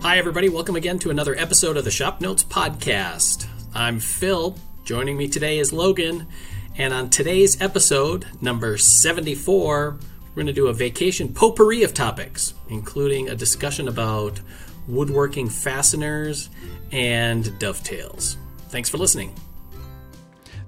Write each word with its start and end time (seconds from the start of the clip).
Hi, 0.00 0.16
everybody. 0.16 0.48
Welcome 0.48 0.76
again 0.76 1.00
to 1.00 1.10
another 1.10 1.34
episode 1.36 1.76
of 1.76 1.84
the 1.84 1.90
Shop 1.90 2.20
Notes 2.20 2.44
Podcast. 2.44 3.46
I'm 3.74 3.98
Phil. 3.98 4.56
Joining 4.84 5.16
me 5.16 5.26
today 5.26 5.58
is 5.58 5.72
Logan. 5.72 6.28
And 6.76 6.94
on 6.94 7.10
today's 7.10 7.60
episode, 7.60 8.24
number 8.40 8.78
74, 8.78 9.98
we're 9.98 10.34
going 10.34 10.46
to 10.46 10.52
do 10.52 10.68
a 10.68 10.72
vacation 10.72 11.34
potpourri 11.34 11.82
of 11.82 11.94
topics, 11.94 12.54
including 12.68 13.28
a 13.28 13.34
discussion 13.34 13.88
about 13.88 14.40
woodworking 14.86 15.48
fasteners 15.48 16.48
and 16.92 17.58
dovetails. 17.58 18.36
Thanks 18.68 18.88
for 18.88 18.98
listening. 18.98 19.34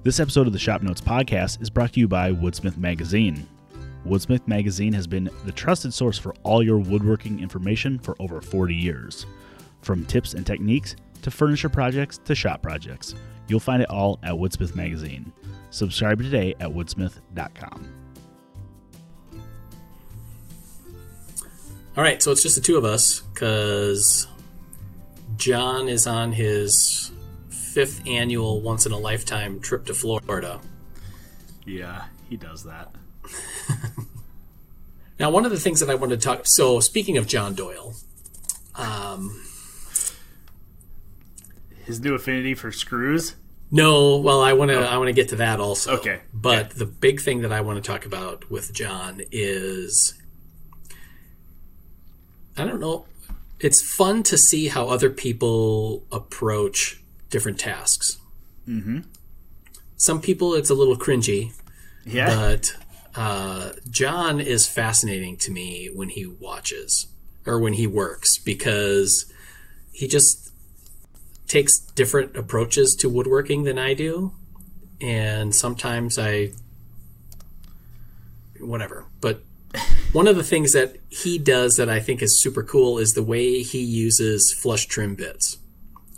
This 0.02 0.18
episode 0.18 0.48
of 0.48 0.52
the 0.52 0.58
Shop 0.58 0.82
Notes 0.82 1.00
Podcast 1.00 1.62
is 1.62 1.70
brought 1.70 1.92
to 1.92 2.00
you 2.00 2.08
by 2.08 2.32
Woodsmith 2.32 2.76
Magazine. 2.76 3.46
Woodsmith 4.06 4.46
Magazine 4.48 4.92
has 4.92 5.06
been 5.06 5.30
the 5.44 5.52
trusted 5.52 5.92
source 5.92 6.18
for 6.18 6.34
all 6.42 6.62
your 6.62 6.78
woodworking 6.78 7.40
information 7.40 7.98
for 7.98 8.16
over 8.18 8.40
40 8.40 8.74
years. 8.74 9.26
From 9.82 10.04
tips 10.06 10.34
and 10.34 10.46
techniques 10.46 10.96
to 11.22 11.30
furniture 11.30 11.68
projects 11.68 12.18
to 12.24 12.34
shop 12.34 12.62
projects, 12.62 13.14
you'll 13.48 13.60
find 13.60 13.82
it 13.82 13.90
all 13.90 14.18
at 14.22 14.32
Woodsmith 14.32 14.74
Magazine. 14.74 15.32
Subscribe 15.70 16.18
today 16.18 16.54
at 16.60 16.70
woodsmith.com. 16.70 17.94
All 21.96 22.04
right, 22.04 22.22
so 22.22 22.30
it's 22.30 22.42
just 22.42 22.54
the 22.54 22.62
two 22.62 22.78
of 22.78 22.84
us 22.84 23.20
because 23.20 24.26
John 25.36 25.88
is 25.88 26.06
on 26.06 26.32
his 26.32 27.10
fifth 27.48 28.06
annual 28.06 28.60
once 28.60 28.86
in 28.86 28.92
a 28.92 28.98
lifetime 28.98 29.60
trip 29.60 29.86
to 29.86 29.94
Florida. 29.94 30.60
Yeah, 31.66 32.04
he 32.28 32.36
does 32.36 32.64
that. 32.64 32.94
Now, 35.18 35.30
one 35.30 35.44
of 35.44 35.50
the 35.50 35.60
things 35.60 35.80
that 35.80 35.90
I 35.90 35.94
wanted 35.94 36.20
to 36.20 36.26
talk. 36.26 36.42
So, 36.44 36.80
speaking 36.80 37.16
of 37.16 37.26
John 37.26 37.54
Doyle, 37.54 37.94
um, 38.74 39.44
his 41.84 42.00
new 42.00 42.14
affinity 42.14 42.54
for 42.54 42.72
screws. 42.72 43.36
No, 43.72 44.16
well, 44.16 44.40
I 44.40 44.52
want 44.52 44.70
to. 44.70 44.78
Oh. 44.78 44.92
I 44.92 44.96
want 44.96 45.08
to 45.08 45.12
get 45.12 45.28
to 45.28 45.36
that 45.36 45.60
also. 45.60 45.96
Okay. 45.96 46.20
But 46.32 46.66
okay. 46.66 46.78
the 46.78 46.86
big 46.86 47.20
thing 47.20 47.42
that 47.42 47.52
I 47.52 47.60
want 47.60 47.82
to 47.82 47.88
talk 47.88 48.04
about 48.04 48.50
with 48.50 48.72
John 48.72 49.22
is, 49.30 50.14
I 52.56 52.64
don't 52.64 52.80
know. 52.80 53.06
It's 53.60 53.82
fun 53.82 54.22
to 54.24 54.38
see 54.38 54.68
how 54.68 54.88
other 54.88 55.10
people 55.10 56.04
approach 56.10 57.02
different 57.28 57.60
tasks. 57.60 58.18
Mm-hmm. 58.66 59.00
Some 59.96 60.20
people, 60.20 60.54
it's 60.54 60.70
a 60.70 60.74
little 60.74 60.96
cringy. 60.96 61.52
Yeah. 62.06 62.34
But 62.34 62.74
uh, 63.14 63.70
John 63.90 64.40
is 64.40 64.66
fascinating 64.66 65.36
to 65.38 65.50
me 65.50 65.90
when 65.92 66.10
he 66.10 66.26
watches 66.26 67.06
or 67.46 67.58
when 67.58 67.74
he 67.74 67.86
works 67.86 68.38
because 68.38 69.30
he 69.92 70.06
just 70.06 70.52
takes 71.46 71.78
different 71.78 72.36
approaches 72.36 72.94
to 72.96 73.08
woodworking 73.08 73.64
than 73.64 73.78
I 73.78 73.94
do. 73.94 74.32
And 75.00 75.54
sometimes 75.54 76.18
I, 76.18 76.52
whatever. 78.60 79.06
But 79.20 79.42
one 80.12 80.28
of 80.28 80.36
the 80.36 80.44
things 80.44 80.72
that 80.72 80.96
he 81.08 81.38
does 81.38 81.74
that 81.76 81.88
I 81.88 82.00
think 82.00 82.22
is 82.22 82.40
super 82.40 82.62
cool 82.62 82.98
is 82.98 83.14
the 83.14 83.22
way 83.22 83.62
he 83.62 83.82
uses 83.82 84.52
flush 84.52 84.86
trim 84.86 85.14
bits 85.14 85.58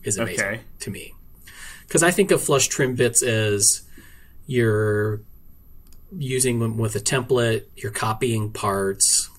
is 0.02 0.18
amazing 0.18 0.44
okay. 0.44 0.60
to 0.80 0.90
me. 0.90 1.14
Because 1.86 2.02
I 2.02 2.10
think 2.10 2.30
of 2.30 2.42
flush 2.42 2.68
trim 2.68 2.94
bits 2.94 3.22
as 3.22 3.82
your 4.46 5.20
using 6.16 6.58
them 6.58 6.76
with 6.76 6.94
a 6.96 7.00
template, 7.00 7.64
you're 7.76 7.92
copying 7.92 8.50
parts. 8.50 9.30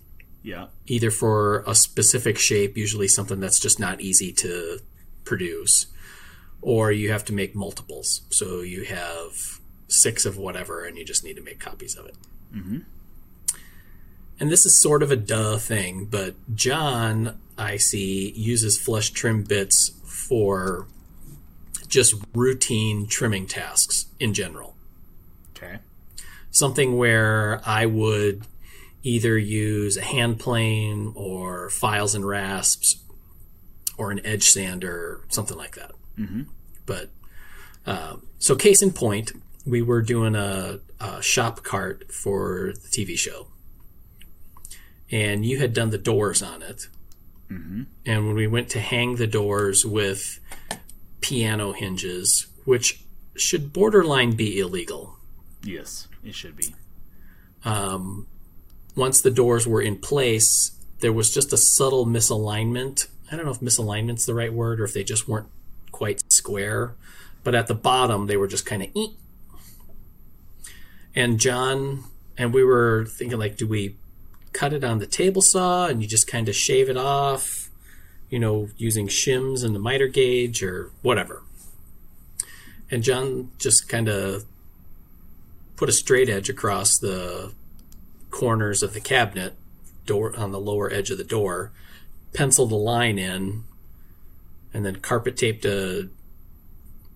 Yeah. 0.41 0.67
Either 0.87 1.11
for 1.11 1.63
a 1.65 1.75
specific 1.75 2.37
shape, 2.37 2.77
usually 2.77 3.07
something 3.07 3.39
that's 3.39 3.59
just 3.59 3.79
not 3.79 4.01
easy 4.01 4.33
to 4.33 4.79
produce, 5.23 5.87
or 6.61 6.91
you 6.91 7.11
have 7.11 7.23
to 7.25 7.33
make 7.33 7.55
multiples. 7.55 8.21
So 8.31 8.61
you 8.61 8.83
have 8.83 9.31
six 9.87 10.25
of 10.25 10.37
whatever, 10.37 10.83
and 10.83 10.97
you 10.97 11.05
just 11.05 11.23
need 11.23 11.35
to 11.35 11.41
make 11.41 11.59
copies 11.59 11.95
of 11.95 12.07
it. 12.07 12.15
Mm-hmm. 12.53 12.79
And 14.39 14.51
this 14.51 14.65
is 14.65 14.81
sort 14.81 15.03
of 15.03 15.11
a 15.11 15.15
duh 15.15 15.57
thing, 15.57 16.05
but 16.05 16.35
John, 16.53 17.39
I 17.57 17.77
see, 17.77 18.31
uses 18.35 18.77
flush 18.77 19.11
trim 19.11 19.43
bits 19.43 19.91
for 20.03 20.87
just 21.87 22.15
routine 22.33 23.07
trimming 23.07 23.45
tasks 23.45 24.07
in 24.19 24.33
general. 24.33 24.75
Okay 25.55 25.79
something 26.53 26.95
where 26.95 27.61
I 27.65 27.85
would 27.85 28.45
either 29.03 29.37
use 29.37 29.97
a 29.97 30.01
hand 30.01 30.39
plane 30.39 31.11
or 31.15 31.69
files 31.69 32.15
and 32.15 32.25
rasps 32.25 33.03
or 33.97 34.11
an 34.11 34.25
edge 34.25 34.43
sander, 34.43 35.25
something 35.27 35.57
like 35.57 35.75
that. 35.75 35.91
Mm-hmm. 36.17 36.43
But 36.85 37.09
uh, 37.85 38.17
so, 38.39 38.55
case 38.55 38.81
in 38.81 38.93
point, 38.93 39.33
we 39.65 39.81
were 39.81 40.01
doing 40.01 40.35
a, 40.35 40.79
a 40.99 41.21
shop 41.21 41.63
cart 41.63 42.11
for 42.11 42.73
the 42.73 42.87
TV 42.87 43.17
show, 43.17 43.47
and 45.11 45.45
you 45.45 45.59
had 45.59 45.73
done 45.73 45.89
the 45.89 45.97
doors 45.97 46.41
on 46.41 46.61
it. 46.61 46.87
Mm-hmm. 47.51 47.83
And 48.05 48.27
when 48.27 48.35
we 48.35 48.47
went 48.47 48.69
to 48.69 48.79
hang 48.79 49.15
the 49.15 49.27
doors 49.27 49.85
with 49.85 50.39
piano 51.21 51.73
hinges, 51.73 52.47
which 52.65 53.03
should 53.35 53.73
borderline 53.73 54.35
be 54.35 54.59
illegal. 54.59 55.17
Yes. 55.63 56.07
It 56.23 56.35
should 56.35 56.55
be. 56.55 56.75
Um, 57.65 58.27
once 58.95 59.21
the 59.21 59.31
doors 59.31 59.67
were 59.67 59.81
in 59.81 59.97
place, 59.97 60.71
there 60.99 61.13
was 61.13 61.33
just 61.33 61.51
a 61.53 61.57
subtle 61.57 62.05
misalignment. 62.05 63.07
I 63.31 63.35
don't 63.35 63.45
know 63.45 63.51
if 63.51 63.59
misalignment's 63.59 64.25
the 64.25 64.33
right 64.33 64.53
word 64.53 64.79
or 64.79 64.85
if 64.85 64.93
they 64.93 65.03
just 65.03 65.27
weren't 65.27 65.47
quite 65.91 66.23
square, 66.31 66.95
but 67.43 67.55
at 67.55 67.67
the 67.67 67.75
bottom 67.75 68.27
they 68.27 68.37
were 68.37 68.47
just 68.47 68.65
kind 68.65 68.83
of 68.83 68.89
eek. 68.93 69.11
And 71.15 71.39
John 71.39 72.05
and 72.37 72.53
we 72.53 72.63
were 72.63 73.05
thinking 73.05 73.37
like, 73.37 73.57
do 73.57 73.67
we 73.67 73.95
cut 74.53 74.73
it 74.73 74.83
on 74.83 74.99
the 74.99 75.07
table 75.07 75.41
saw 75.41 75.87
and 75.87 76.01
you 76.01 76.07
just 76.07 76.27
kind 76.27 76.47
of 76.47 76.55
shave 76.55 76.89
it 76.89 76.97
off, 76.97 77.69
you 78.29 78.39
know, 78.39 78.69
using 78.77 79.07
shims 79.07 79.63
and 79.63 79.75
the 79.75 79.79
miter 79.79 80.07
gauge 80.07 80.63
or 80.63 80.91
whatever. 81.01 81.43
And 82.89 83.03
John 83.03 83.51
just 83.57 83.89
kind 83.89 84.07
of 84.07 84.45
put 85.83 85.89
a 85.89 85.91
straight 85.91 86.29
edge 86.29 86.47
across 86.47 86.97
the 86.97 87.51
corners 88.31 88.81
of 88.81 88.93
the 88.93 89.01
cabinet 89.01 89.53
door 90.05 90.33
on 90.37 90.53
the 90.53 90.59
lower 90.59 90.89
edge 90.89 91.09
of 91.09 91.17
the 91.17 91.25
door, 91.25 91.73
penciled 92.33 92.71
a 92.71 92.75
line 92.75 93.19
in, 93.19 93.65
and 94.73 94.85
then 94.85 94.95
carpet 94.95 95.35
taped 95.35 95.65
a 95.65 96.07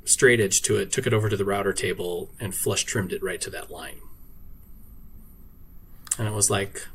straight 0.04 0.42
edge 0.42 0.62
to 0.62 0.76
it, 0.76 0.92
took 0.92 1.08
it 1.08 1.14
over 1.14 1.30
to 1.30 1.38
the 1.38 1.46
router 1.46 1.72
table, 1.72 2.30
and 2.42 2.54
flush 2.54 2.84
trimmed 2.84 3.14
it 3.14 3.24
right 3.24 3.40
to 3.40 3.50
that 3.50 3.72
line. 3.72 4.02
And 6.20 6.28
it 6.28 6.34
was 6.34 6.50
like, 6.50 6.86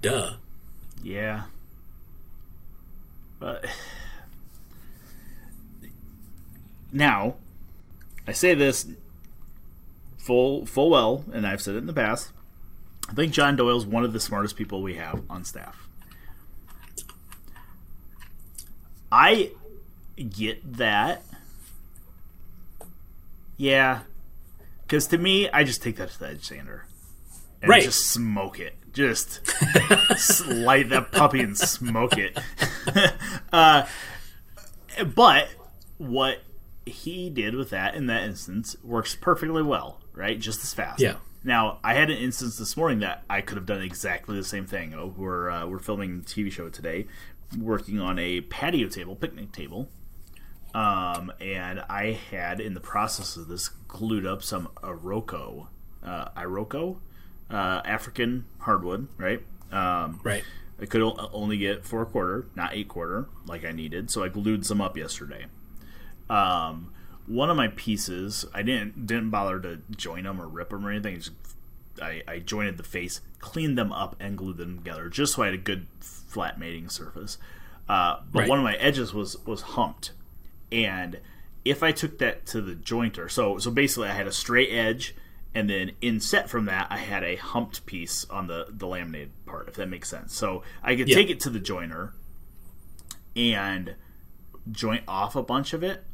duh. 0.00 0.32
Yeah. 1.00 1.44
But 3.38 3.66
now, 6.92 7.36
I 8.26 8.32
say 8.32 8.54
this 8.54 8.84
full 10.22 10.64
full 10.66 10.90
well, 10.90 11.24
and 11.32 11.46
I've 11.46 11.60
said 11.60 11.74
it 11.74 11.78
in 11.78 11.86
the 11.86 11.92
past. 11.92 12.30
I 13.08 13.14
think 13.14 13.32
John 13.32 13.56
Doyle's 13.56 13.84
one 13.84 14.04
of 14.04 14.12
the 14.12 14.20
smartest 14.20 14.56
people 14.56 14.80
we 14.80 14.94
have 14.94 15.22
on 15.28 15.44
staff. 15.44 15.88
I 19.10 19.50
get 20.16 20.78
that. 20.78 21.22
Yeah. 23.56 24.00
Because 24.82 25.08
to 25.08 25.18
me, 25.18 25.50
I 25.50 25.64
just 25.64 25.82
take 25.82 25.96
that 25.96 26.10
to 26.10 26.18
the 26.18 26.28
edge 26.28 26.44
sander. 26.44 26.86
And 27.60 27.68
right. 27.68 27.82
just 27.82 28.10
smoke 28.10 28.58
it. 28.58 28.74
Just 28.92 29.40
light 30.48 30.88
that 30.90 31.12
puppy 31.12 31.40
and 31.40 31.58
smoke 31.58 32.14
it. 32.16 32.38
uh, 33.52 33.86
but 35.14 35.48
what 35.98 36.38
he 36.86 37.28
did 37.28 37.54
with 37.54 37.70
that 37.70 37.94
in 37.94 38.06
that 38.06 38.22
instance 38.22 38.76
works 38.82 39.14
perfectly 39.14 39.62
well 39.62 40.01
right? 40.14 40.38
Just 40.38 40.62
as 40.62 40.74
fast. 40.74 41.00
Yeah. 41.00 41.16
Now, 41.44 41.78
I 41.82 41.94
had 41.94 42.08
an 42.10 42.18
instance 42.18 42.56
this 42.56 42.76
morning 42.76 43.00
that 43.00 43.24
I 43.28 43.40
could 43.40 43.56
have 43.56 43.66
done 43.66 43.82
exactly 43.82 44.36
the 44.36 44.44
same 44.44 44.66
thing. 44.66 44.94
Oh, 44.94 45.12
we're 45.16 45.50
uh, 45.50 45.66
we're 45.66 45.80
filming 45.80 46.20
a 46.20 46.22
TV 46.22 46.52
show 46.52 46.68
today, 46.68 47.06
working 47.58 47.98
on 48.00 48.18
a 48.18 48.42
patio 48.42 48.88
table, 48.88 49.16
picnic 49.16 49.50
table, 49.50 49.88
um, 50.74 51.32
and 51.40 51.80
I 51.88 52.18
had 52.30 52.60
in 52.60 52.74
the 52.74 52.80
process 52.80 53.36
of 53.36 53.48
this 53.48 53.68
glued 53.68 54.24
up 54.24 54.42
some 54.42 54.68
Iroko, 54.82 55.66
uh, 56.04 56.28
Iroko, 56.36 56.98
uh, 57.50 57.82
African 57.84 58.44
hardwood, 58.60 59.08
right? 59.18 59.42
Um, 59.72 60.20
right. 60.22 60.44
I 60.80 60.86
could 60.86 61.02
only 61.32 61.58
get 61.58 61.84
four 61.84 62.04
quarter, 62.06 62.46
not 62.54 62.74
eight 62.74 62.88
quarter, 62.88 63.28
like 63.46 63.64
I 63.64 63.72
needed, 63.72 64.10
so 64.10 64.22
I 64.22 64.28
glued 64.28 64.64
some 64.64 64.80
up 64.80 64.96
yesterday. 64.96 65.46
Um, 66.30 66.92
one 67.32 67.50
of 67.50 67.56
my 67.56 67.68
pieces, 67.68 68.44
I 68.54 68.62
didn't 68.62 69.06
didn't 69.06 69.30
bother 69.30 69.58
to 69.60 69.80
join 69.96 70.24
them 70.24 70.40
or 70.40 70.46
rip 70.46 70.70
them 70.70 70.86
or 70.86 70.90
anything. 70.90 71.16
Just, 71.16 71.32
I, 72.00 72.22
I 72.26 72.38
jointed 72.38 72.76
the 72.76 72.82
face, 72.82 73.20
cleaned 73.40 73.76
them 73.78 73.92
up, 73.92 74.16
and 74.20 74.36
glued 74.36 74.56
them 74.56 74.78
together, 74.78 75.08
just 75.08 75.34
so 75.34 75.42
I 75.42 75.46
had 75.46 75.54
a 75.54 75.58
good 75.58 75.86
flat 76.00 76.58
mating 76.58 76.88
surface. 76.88 77.38
Uh, 77.88 78.20
but 78.30 78.40
Right. 78.40 78.48
one 78.48 78.58
of 78.58 78.64
my 78.64 78.74
edges 78.76 79.12
was 79.12 79.36
was 79.46 79.62
humped, 79.62 80.12
and 80.70 81.20
if 81.64 81.82
I 81.82 81.92
took 81.92 82.18
that 82.18 82.46
to 82.46 82.60
the 82.60 82.74
jointer, 82.74 83.30
so 83.30 83.58
so 83.58 83.70
basically 83.70 84.08
I 84.08 84.12
had 84.14 84.26
a 84.26 84.32
straight 84.32 84.70
edge, 84.70 85.14
and 85.54 85.68
then 85.68 85.92
inset 86.00 86.48
from 86.50 86.64
that 86.66 86.86
I 86.90 86.96
had 86.98 87.22
a 87.24 87.36
humped 87.36 87.84
piece 87.86 88.24
on 88.30 88.46
the 88.46 88.66
the 88.70 88.86
laminated 88.86 89.32
part, 89.46 89.68
if 89.68 89.74
that 89.74 89.88
makes 89.88 90.08
sense. 90.08 90.34
So 90.34 90.62
I 90.82 90.96
could 90.96 91.08
Yeah. 91.08 91.16
take 91.16 91.30
it 91.30 91.40
to 91.40 91.50
the 91.50 91.60
joiner 91.60 92.14
and 93.36 93.94
joint 94.70 95.04
off 95.08 95.36
a 95.36 95.42
bunch 95.42 95.72
of 95.72 95.82
it. 95.82 96.04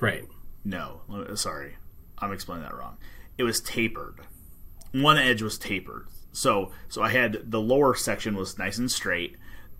Right. 0.00 0.24
No, 0.64 1.00
sorry, 1.34 1.76
I'm 2.18 2.32
explaining 2.32 2.64
that 2.64 2.74
wrong. 2.74 2.96
It 3.38 3.44
was 3.44 3.60
tapered. 3.60 4.20
One 4.92 5.18
edge 5.18 5.42
was 5.42 5.58
tapered. 5.58 6.06
So 6.32 6.72
so 6.88 7.02
I 7.02 7.10
had 7.10 7.50
the 7.50 7.60
lower 7.60 7.94
section 7.94 8.36
was 8.36 8.58
nice 8.58 8.78
and 8.78 8.90
straight. 8.90 9.36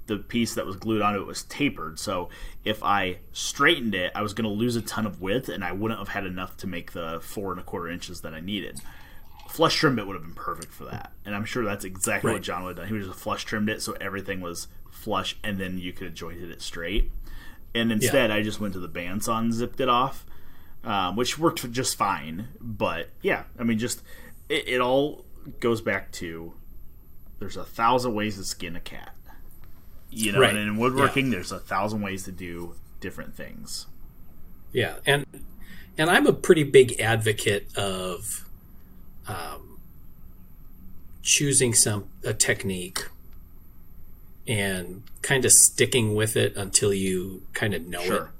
The 0.06 0.16
piece 0.16 0.54
that 0.54 0.66
was 0.66 0.76
glued 0.76 1.02
onto 1.02 1.20
it 1.20 1.26
was 1.26 1.44
tapered. 1.44 1.98
So 1.98 2.30
if 2.64 2.82
I 2.82 3.18
straightened 3.32 3.94
it, 3.94 4.10
I 4.14 4.22
was 4.22 4.32
going 4.32 4.48
to 4.48 4.50
lose 4.50 4.74
a 4.74 4.82
ton 4.82 5.06
of 5.06 5.20
width, 5.20 5.48
and 5.48 5.62
I 5.62 5.72
wouldn't 5.72 6.00
have 6.00 6.08
had 6.08 6.26
enough 6.26 6.56
to 6.58 6.66
make 6.66 6.92
the 6.92 7.20
four 7.22 7.52
and 7.52 7.60
a 7.60 7.64
quarter 7.64 7.88
inches 7.88 8.22
that 8.22 8.34
I 8.34 8.40
needed. 8.40 8.80
Flush 9.48 9.76
trim 9.76 9.96
bit 9.96 10.06
would 10.06 10.14
have 10.14 10.22
been 10.22 10.34
perfect 10.34 10.72
for 10.72 10.84
that, 10.86 11.12
and 11.24 11.34
I'm 11.34 11.44
sure 11.44 11.64
that's 11.64 11.84
exactly 11.84 12.32
what 12.32 12.42
John 12.42 12.62
would 12.64 12.70
have 12.70 12.76
done. 12.78 12.86
He 12.86 12.92
would 12.92 13.02
have 13.02 13.10
just 13.10 13.22
flush 13.22 13.44
trimmed 13.44 13.68
it 13.68 13.82
so 13.82 13.96
everything 14.00 14.40
was 14.40 14.68
flush, 14.90 15.36
and 15.44 15.58
then 15.58 15.78
you 15.78 15.92
could 15.92 16.06
have 16.08 16.14
jointed 16.14 16.50
it 16.50 16.62
straight. 16.62 17.10
And 17.74 17.92
instead, 17.92 18.30
I 18.30 18.42
just 18.42 18.60
went 18.60 18.74
to 18.74 18.80
the 18.80 18.88
bandsaw 18.88 19.38
and 19.38 19.52
zipped 19.54 19.80
it 19.80 19.88
off 19.88 20.24
um, 20.84 21.16
which 21.16 21.38
worked 21.38 21.70
just 21.72 21.96
fine. 21.96 22.48
But 22.60 23.10
yeah, 23.22 23.44
I 23.58 23.64
mean, 23.64 23.78
just 23.78 24.02
it, 24.48 24.66
it 24.68 24.80
all 24.80 25.24
goes 25.60 25.80
back 25.80 26.10
to 26.12 26.54
there's 27.38 27.56
a 27.56 27.64
thousand 27.64 28.14
ways 28.14 28.36
to 28.36 28.44
skin 28.44 28.76
a 28.76 28.80
cat. 28.80 29.14
You 30.10 30.32
know, 30.32 30.40
Right. 30.40 30.50
and 30.50 30.58
in 30.58 30.76
woodworking, 30.76 31.30
there's 31.30 31.52
a 31.52 31.58
thousand 31.58 32.00
ways 32.02 32.24
to 32.24 32.32
do 32.32 32.74
different 33.00 33.36
things. 33.36 33.86
Yeah, 34.72 34.96
and 35.06 35.24
and 35.98 36.10
I'm 36.10 36.26
a 36.26 36.32
pretty 36.32 36.64
big 36.64 36.98
advocate 37.00 37.76
of 37.76 38.48
um, 39.28 39.78
choosing 41.22 41.74
some 41.74 42.08
a 42.24 42.32
technique 42.34 43.08
and 44.46 45.02
kind 45.22 45.44
of 45.44 45.52
sticking 45.52 46.14
with 46.14 46.36
it 46.36 46.56
until 46.56 46.92
you 46.92 47.42
kind 47.52 47.74
of 47.74 47.86
know 47.86 48.02
Sure. 48.02 48.24
it 48.24 48.30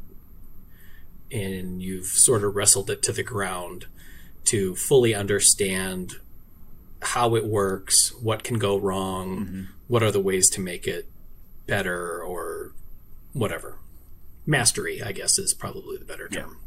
and 1.33 1.81
you've 1.83 2.07
sort 2.07 2.45
of 2.45 2.57
wrestled 2.57 2.91
it 2.91 3.03
to 3.05 3.13
the 3.13 3.23
ground 3.23 3.87
to 4.45 4.75
fully 4.75 5.15
understand 5.15 6.15
how 7.03 7.35
it 7.37 7.47
works, 7.47 8.13
what 8.21 8.43
can 8.43 8.59
go 8.59 8.77
wrong, 8.77 9.39
mm-hmm. 9.39 9.63
what 9.89 10.03
are 10.03 10.11
the 10.11 10.21
ways 10.21 10.51
to 10.51 10.61
make 10.61 10.87
it 10.87 11.09
better 11.67 12.21
or 12.23 12.73
whatever. 13.33 13.79
Mastery, 14.47 15.03
I 15.03 15.13
guess, 15.13 15.39
is 15.39 15.55
probably 15.55 15.97
the 15.97 16.05
better 16.05 16.29
term. 16.29 16.59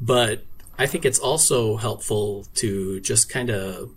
But 0.00 0.44
I 0.78 0.86
think 0.86 1.04
it's 1.04 1.18
also 1.18 1.76
helpful 1.76 2.46
to 2.56 3.00
just 3.00 3.30
kind 3.30 3.50
of 3.50 3.90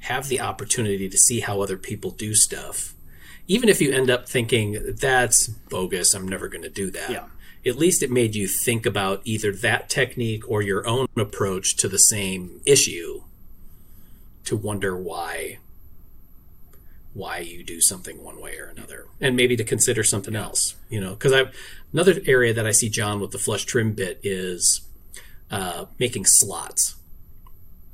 have 0.00 0.28
the 0.28 0.40
opportunity 0.40 1.08
to 1.08 1.18
see 1.18 1.40
how 1.40 1.60
other 1.60 1.76
people 1.76 2.10
do 2.10 2.34
stuff. 2.34 2.94
Even 3.50 3.68
if 3.68 3.80
you 3.80 3.90
end 3.90 4.08
up 4.08 4.28
thinking, 4.28 4.94
that's 5.00 5.48
bogus, 5.48 6.14
I'm 6.14 6.28
never 6.28 6.46
going 6.46 6.62
to 6.62 6.70
do 6.70 6.88
that. 6.92 7.10
Yeah. 7.10 7.24
At 7.66 7.76
least 7.76 8.00
it 8.00 8.08
made 8.08 8.36
you 8.36 8.46
think 8.46 8.86
about 8.86 9.22
either 9.24 9.50
that 9.50 9.90
technique 9.90 10.48
or 10.48 10.62
your 10.62 10.86
own 10.86 11.08
approach 11.16 11.74
to 11.78 11.88
the 11.88 11.98
same 11.98 12.60
issue 12.64 13.24
to 14.44 14.56
wonder 14.56 14.96
why 14.96 15.58
why 17.12 17.38
you 17.38 17.64
do 17.64 17.80
something 17.80 18.22
one 18.22 18.40
way 18.40 18.56
or 18.56 18.66
another 18.66 19.06
and 19.20 19.34
maybe 19.34 19.56
to 19.56 19.64
consider 19.64 20.04
something 20.04 20.36
else 20.36 20.76
you 20.88 21.00
know 21.00 21.10
because 21.10 21.32
i 21.32 21.42
another 21.92 22.20
area 22.26 22.54
that 22.54 22.64
i 22.64 22.70
see 22.70 22.88
john 22.88 23.18
with 23.18 23.32
the 23.32 23.38
flush 23.38 23.64
trim 23.64 23.92
bit 23.92 24.20
is 24.22 24.82
uh, 25.50 25.86
making 25.98 26.24
slots 26.24 26.94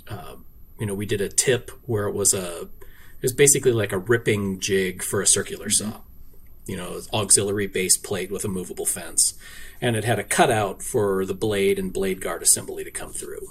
uh, 0.09 0.37
you 0.79 0.85
know 0.85 0.95
we 0.95 1.07
did 1.07 1.23
a 1.23 1.31
tip 1.31 1.71
where 1.87 2.07
it 2.07 2.15
was 2.15 2.35
a 2.35 2.69
it 3.17 3.23
was 3.23 3.33
basically 3.33 3.73
like 3.73 3.93
a 3.93 3.99
ripping 3.99 4.61
jig 4.61 5.03
for 5.03 5.21
a 5.21 5.27
circular 5.27 5.71
saw. 5.71 6.01
You 6.67 6.77
know 6.77 7.01
auxiliary 7.13 7.67
base 7.67 7.97
plate 7.97 8.31
with 8.31 8.45
a 8.45 8.49
movable 8.49 8.87
fence. 8.87 9.35
And 9.81 9.95
it 9.95 10.05
had 10.05 10.19
a 10.19 10.25
cutout 10.25 10.83
for 10.83 11.27
the 11.27 11.35
blade 11.35 11.79
and 11.79 11.93
blade 11.93 12.21
guard 12.21 12.43
assembly 12.43 12.83
to 12.83 12.91
come 12.91 13.13
through. 13.13 13.47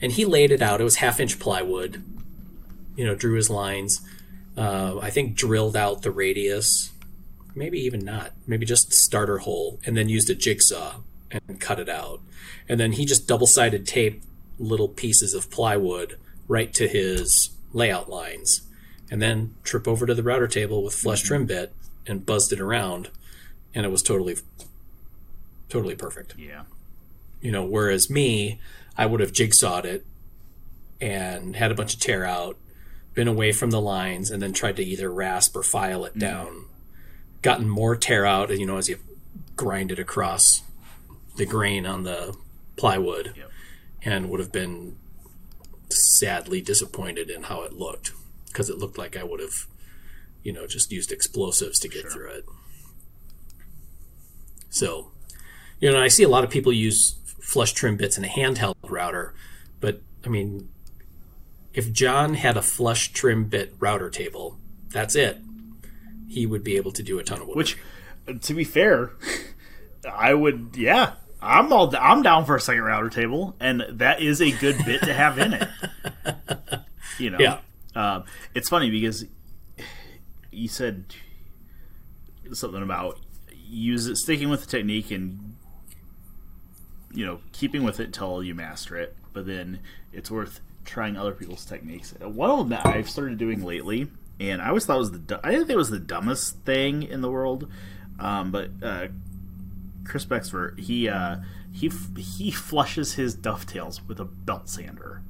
And 0.00 0.12
he 0.12 0.24
laid 0.24 0.52
it 0.52 0.62
out. 0.62 0.80
It 0.80 0.84
was 0.84 0.96
half 0.96 1.18
inch 1.18 1.40
plywood 1.40 2.04
you 2.98 3.06
know, 3.06 3.14
drew 3.14 3.34
his 3.34 3.48
lines. 3.48 4.00
Uh, 4.56 4.98
I 5.00 5.08
think 5.08 5.36
drilled 5.36 5.76
out 5.76 6.02
the 6.02 6.10
radius, 6.10 6.90
maybe 7.54 7.78
even 7.78 8.04
not, 8.04 8.32
maybe 8.44 8.66
just 8.66 8.92
starter 8.92 9.38
hole, 9.38 9.78
and 9.86 9.96
then 9.96 10.08
used 10.08 10.28
a 10.28 10.34
jigsaw 10.34 10.96
and 11.30 11.60
cut 11.60 11.78
it 11.78 11.88
out. 11.88 12.20
And 12.68 12.80
then 12.80 12.92
he 12.92 13.06
just 13.06 13.28
double 13.28 13.46
sided 13.46 13.86
taped 13.86 14.26
little 14.58 14.88
pieces 14.88 15.32
of 15.32 15.48
plywood 15.48 16.18
right 16.48 16.74
to 16.74 16.88
his 16.88 17.50
layout 17.72 18.08
lines, 18.08 18.62
and 19.10 19.20
then 19.22 19.54
trip 19.64 19.86
over 19.88 20.06
to 20.06 20.14
the 20.14 20.22
router 20.22 20.48
table 20.48 20.82
with 20.82 20.94
flush 20.94 21.22
trim 21.22 21.46
bit 21.46 21.72
and 22.06 22.24
buzzed 22.26 22.52
it 22.52 22.60
around, 22.60 23.10
and 23.74 23.84
it 23.84 23.90
was 23.90 24.02
totally, 24.02 24.36
totally 25.68 25.94
perfect 25.94 26.34
Yeah. 26.38 26.62
you 27.40 27.52
know 27.52 27.64
whereas 27.64 28.08
me 28.08 28.58
i 28.96 29.04
would 29.06 29.20
have 29.20 29.32
jigsawed 29.32 29.84
it 29.84 30.04
and 31.00 31.54
had 31.56 31.70
a 31.70 31.74
bunch 31.74 31.94
of 31.94 32.00
tear 32.00 32.24
out 32.24 32.56
been 33.14 33.28
away 33.28 33.52
from 33.52 33.70
the 33.70 33.80
lines 33.80 34.30
and 34.30 34.40
then 34.42 34.52
tried 34.52 34.76
to 34.76 34.82
either 34.84 35.10
rasp 35.12 35.54
or 35.54 35.62
file 35.62 36.04
it 36.04 36.14
mm. 36.14 36.20
down 36.20 36.64
gotten 37.42 37.68
more 37.68 37.94
tear 37.94 38.24
out 38.24 38.50
and 38.50 38.58
you 38.60 38.66
know 38.66 38.78
as 38.78 38.88
you 38.88 38.98
grind 39.56 39.92
it 39.92 39.98
across 39.98 40.62
the 41.36 41.44
grain 41.46 41.84
on 41.86 42.02
the 42.04 42.34
plywood 42.76 43.34
Yep. 43.36 43.50
and 44.02 44.30
would 44.30 44.40
have 44.40 44.52
been 44.52 44.96
sadly 45.90 46.60
disappointed 46.60 47.30
in 47.30 47.44
how 47.44 47.62
it 47.62 47.72
looked 47.72 48.12
because 48.46 48.68
it 48.68 48.78
looked 48.78 48.98
like 48.98 49.16
i 49.16 49.22
would 49.22 49.40
have 49.40 49.66
you 50.42 50.52
know 50.52 50.66
just 50.66 50.92
used 50.92 51.12
explosives 51.12 51.78
to 51.78 51.88
get 51.88 52.10
through 52.10 52.30
it 52.30 52.44
so 54.70 55.10
you 55.80 55.92
know, 55.92 56.00
I 56.00 56.08
see 56.08 56.22
a 56.22 56.28
lot 56.28 56.44
of 56.44 56.50
people 56.50 56.72
use 56.72 57.16
flush 57.40 57.72
trim 57.72 57.96
bits 57.96 58.18
in 58.18 58.24
a 58.24 58.28
handheld 58.28 58.74
router, 58.82 59.34
but 59.80 60.00
I 60.24 60.28
mean, 60.28 60.68
if 61.72 61.92
John 61.92 62.34
had 62.34 62.56
a 62.56 62.62
flush 62.62 63.12
trim 63.12 63.44
bit 63.44 63.74
router 63.78 64.10
table, 64.10 64.58
that's 64.88 65.14
it. 65.14 65.38
He 66.28 66.46
would 66.46 66.64
be 66.64 66.76
able 66.76 66.92
to 66.92 67.02
do 67.02 67.18
a 67.18 67.24
ton 67.24 67.40
of 67.40 67.46
wood. 67.46 67.56
Which, 67.56 67.78
to 68.42 68.54
be 68.54 68.64
fair, 68.64 69.12
I 70.10 70.34
would. 70.34 70.74
Yeah, 70.76 71.12
I'm 71.40 71.72
all. 71.72 71.94
I'm 71.96 72.22
down 72.22 72.44
for 72.44 72.56
a 72.56 72.60
second 72.60 72.82
router 72.82 73.10
table, 73.10 73.54
and 73.60 73.84
that 73.90 74.20
is 74.20 74.40
a 74.40 74.50
good 74.50 74.84
bit 74.84 75.02
to 75.02 75.14
have 75.14 75.38
in 75.38 75.54
it. 75.54 75.68
You 77.18 77.30
know. 77.30 77.38
Yeah. 77.40 77.58
Um, 77.96 78.24
it's 78.54 78.68
funny 78.68 78.90
because 78.90 79.24
you 80.52 80.68
said 80.68 81.06
something 82.52 82.82
about 82.82 83.18
use 83.66 84.06
it, 84.06 84.16
sticking 84.16 84.48
with 84.48 84.60
the 84.60 84.66
technique 84.68 85.10
and 85.10 85.56
you 87.12 87.26
know 87.26 87.40
keeping 87.52 87.82
with 87.82 87.98
it 87.98 88.12
till 88.12 88.42
you 88.42 88.54
master 88.54 88.96
it. 88.96 89.16
But 89.32 89.46
then 89.46 89.80
it's 90.12 90.30
worth 90.30 90.60
trying 90.84 91.16
other 91.16 91.32
people's 91.32 91.64
techniques. 91.64 92.14
Uh, 92.22 92.28
One 92.28 92.50
of 92.50 92.58
them 92.60 92.68
that 92.68 92.86
I've 92.86 93.10
started 93.10 93.36
doing 93.38 93.64
lately, 93.64 94.06
and 94.38 94.62
I 94.62 94.68
always 94.68 94.86
thought 94.86 94.98
was 94.98 95.10
the 95.10 95.40
I 95.42 95.50
didn't 95.50 95.66
think 95.66 95.74
it 95.74 95.78
was 95.78 95.90
the 95.90 95.98
dumbest 95.98 96.58
thing 96.60 97.02
in 97.02 97.20
the 97.20 97.30
world, 97.30 97.68
um, 98.20 98.52
but 98.52 98.70
uh, 98.80 99.08
Chris 100.04 100.24
Becksvoort 100.24 100.78
he 100.80 101.08
uh, 101.08 101.36
he 101.72 101.90
he 102.18 102.50
flushes 102.50 103.14
his 103.14 103.34
dovetails 103.34 104.02
with 104.08 104.18
a 104.20 104.24
belt 104.24 104.68
sander. 104.68 105.22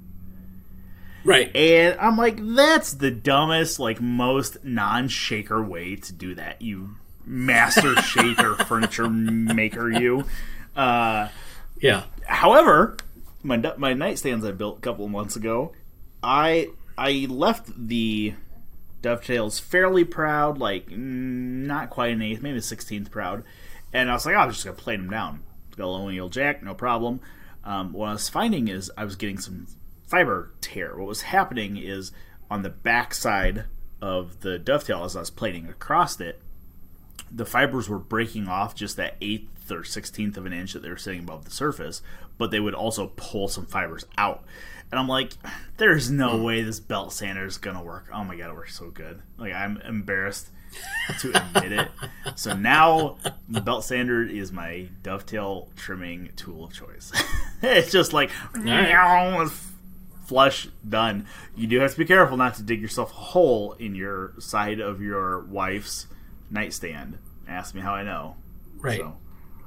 right. 1.25 1.55
And 1.55 1.99
I'm 2.01 2.17
like, 2.17 2.39
that's 2.55 2.93
the 2.95 3.11
dumbest, 3.11 3.79
like 3.81 4.01
most 4.01 4.65
non-shaker 4.65 5.63
way 5.63 5.97
to 5.97 6.13
do 6.13 6.35
that. 6.37 6.63
You 6.63 6.91
master 7.25 7.95
shaker 8.03 8.55
furniture 8.55 9.09
maker, 9.11 9.91
you. 9.91 10.25
Uh, 10.77 11.29
Yeah. 11.81 12.05
however, 12.27 12.97
my 13.43 13.57
my 13.77 13.95
nightstands 13.95 14.47
I 14.47 14.53
built 14.53 14.79
a 14.79 14.81
couple 14.81 15.05
of 15.05 15.11
months 15.11 15.37
ago, 15.37 15.73
I 16.23 16.69
I 16.97 17.27
left 17.29 17.71
the 17.89 18.35
dovetails 19.03 19.59
fairly 19.61 20.05
proud, 20.05 20.59
like 20.59 20.91
not 20.91 21.91
quite 21.91 22.13
an 22.13 22.23
eighth, 22.23 22.43
maybe 22.43 22.59
a 22.59 22.63
sixteenth 22.63 23.11
proud, 23.11 23.45
and 23.93 24.11
I 24.11 24.15
was 24.15 24.27
like, 24.27 24.35
oh, 24.35 24.41
I'm 24.41 24.51
just 24.51 24.65
gonna 24.65 24.77
plane 24.77 25.01
them 25.01 25.11
down. 25.11 25.43
Got 25.77 25.85
a 25.85 25.89
low 25.89 26.09
heel 26.09 26.29
jack, 26.29 26.63
no 26.63 26.75
problem. 26.75 27.21
Um, 27.65 27.93
what 27.93 28.09
I 28.09 28.13
was 28.13 28.29
finding 28.29 28.69
is 28.69 28.91
I 28.97 29.05
was 29.05 29.17
getting 29.17 29.39
some 29.39 29.67
fiber 30.07 30.53
tear. 30.61 30.97
What 30.97 31.07
was 31.07 31.23
happening 31.23 31.77
is 31.77 32.13
on 32.51 32.63
the 32.63 32.71
back 32.71 33.15
side 33.15 33.65
of 34.01 34.41
the 34.41 34.59
dovetail 34.59 35.05
as 35.05 35.17
I 35.17 35.21
was 35.21 35.31
plating 35.31 35.69
across 35.69 36.21
it 36.21 36.41
the 37.31 37.47
fibers 37.47 37.89
were 37.89 37.99
breaking 37.99 38.49
off 38.49 38.75
just 38.75 38.97
that 38.97 39.17
eighth 39.21 39.71
or 39.71 39.85
sixteenth 39.85 40.37
of 40.37 40.47
an 40.47 40.53
inch 40.53 40.73
that 40.73 40.83
they 40.83 40.89
were 40.89 40.97
sitting 40.97 41.21
above 41.21 41.45
the 41.45 41.51
surface, 41.51 42.03
but 42.39 42.51
they 42.51 42.61
would 42.61 42.75
also 42.75 43.13
pull 43.17 43.49
some 43.49 43.67
fibers 43.67 44.07
out. 44.17 44.45
And 44.91 44.99
I'm 44.99 45.09
like, 45.09 45.33
there's 45.77 46.11
no 46.11 46.43
way 46.43 46.63
this 46.63 46.81
belt 46.81 47.13
sander 47.13 47.45
is 47.45 47.59
gonna 47.59 47.83
work. 47.83 48.07
Oh 48.13 48.25
my 48.25 48.37
god, 48.37 48.51
it 48.51 48.55
works 48.55 48.79
so 48.79 48.91
good. 48.91 49.21
Like 49.37 49.53
I'm 49.53 49.79
embarrassed 49.79 50.51
to 51.21 51.29
admit 51.35 51.73
it. 51.73 51.89
So 52.37 52.55
now 52.55 53.19
the 53.49 53.61
belt 53.61 53.85
sander 53.85 54.23
is 54.23 54.53
my 54.53 54.89
dovetail 55.03 55.69
trimming 55.77 56.31
tool 56.37 56.65
of 56.65 56.73
choice. 56.73 57.13
it's 57.63 57.91
just 57.91 58.13
like 58.13 58.31
flush 60.27 60.69
done. 60.87 61.27
You 61.57 61.67
do 61.67 61.81
have 61.81 61.93
to 61.93 61.99
be 61.99 62.05
careful 62.05 62.37
not 62.37 62.55
to 62.57 62.63
dig 62.63 62.83
yourself 62.83 63.11
a 63.13 63.15
hole 63.15 63.73
in 63.75 63.95
your 63.95 64.35
side 64.39 64.81
of 64.81 65.01
your 65.01 65.45
wife's 65.45 66.07
nightstand. 66.51 67.19
Ask 67.49 67.75
me 67.75 67.81
how 67.81 67.95
I 67.95 68.03
know. 68.03 68.37
Right. 68.79 69.01
So, 69.01 69.17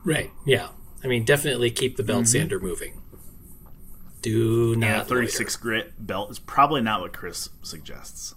Right. 0.03 0.31
Yeah. 0.46 0.70
I 1.03 1.08
mean, 1.08 1.25
definitely 1.25 1.72
keep 1.72 1.98
the 1.98 2.03
belt 2.03 2.25
mm-hmm. 2.25 2.39
sander 2.39 2.60
moving. 2.60 3.01
Do 4.22 4.75
not. 4.75 4.86
yeah, 4.86 5.03
36 5.03 5.55
grit 5.55 5.93
belt 5.98 6.29
is 6.29 6.38
probably 6.38 6.81
not 6.81 7.01
what 7.01 7.12
Chris 7.12 7.50
suggests. 7.63 8.36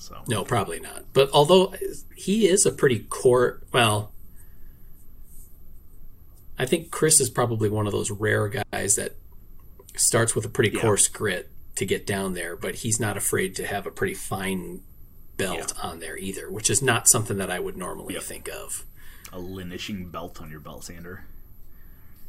So. 0.00 0.16
No, 0.28 0.44
probably 0.44 0.80
not. 0.80 1.04
But 1.12 1.30
although 1.32 1.74
he 2.16 2.48
is 2.48 2.64
a 2.66 2.72
pretty 2.72 3.00
core, 3.00 3.62
well, 3.72 4.12
I 6.58 6.64
think 6.66 6.90
Chris 6.90 7.20
is 7.20 7.28
probably 7.30 7.68
one 7.68 7.86
of 7.86 7.92
those 7.92 8.10
rare 8.10 8.48
guys 8.48 8.96
that 8.96 9.16
starts 9.96 10.34
with 10.34 10.44
a 10.44 10.48
pretty 10.48 10.70
Yeah. 10.74 10.80
coarse 10.80 11.06
grit 11.08 11.50
to 11.76 11.84
get 11.86 12.06
down 12.06 12.32
there, 12.34 12.56
but 12.56 12.76
he's 12.76 12.98
not 12.98 13.16
afraid 13.16 13.54
to 13.56 13.66
have 13.66 13.86
a 13.86 13.90
pretty 13.90 14.14
fine 14.14 14.82
belt 15.36 15.72
on 15.82 16.00
there 16.00 16.16
either, 16.16 16.50
which 16.50 16.68
is 16.70 16.80
not 16.82 17.06
something 17.08 17.36
that 17.38 17.50
I 17.50 17.60
would 17.60 17.76
normally 17.76 18.14
Yep. 18.14 18.22
think 18.24 18.48
of. 18.48 18.84
a 19.32 19.38
linishing 19.38 20.10
belt 20.10 20.40
on 20.42 20.50
your 20.50 20.58
belt 20.60 20.84
sander. 20.84 21.24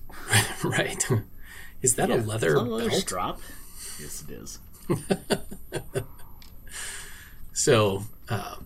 right. 0.63 1.03
Is 1.81 1.95
that 1.95 2.11
a 2.11 2.15
leather 2.17 2.49
Is 2.49 2.53
that 2.53 2.59
a 2.59 2.63
leather 2.63 2.89
belt? 2.91 3.01
strap? 3.01 3.39
Yes, 3.99 4.23
it 4.27 4.31
is. 4.33 4.59
So, 7.53 8.03
um, 8.29 8.65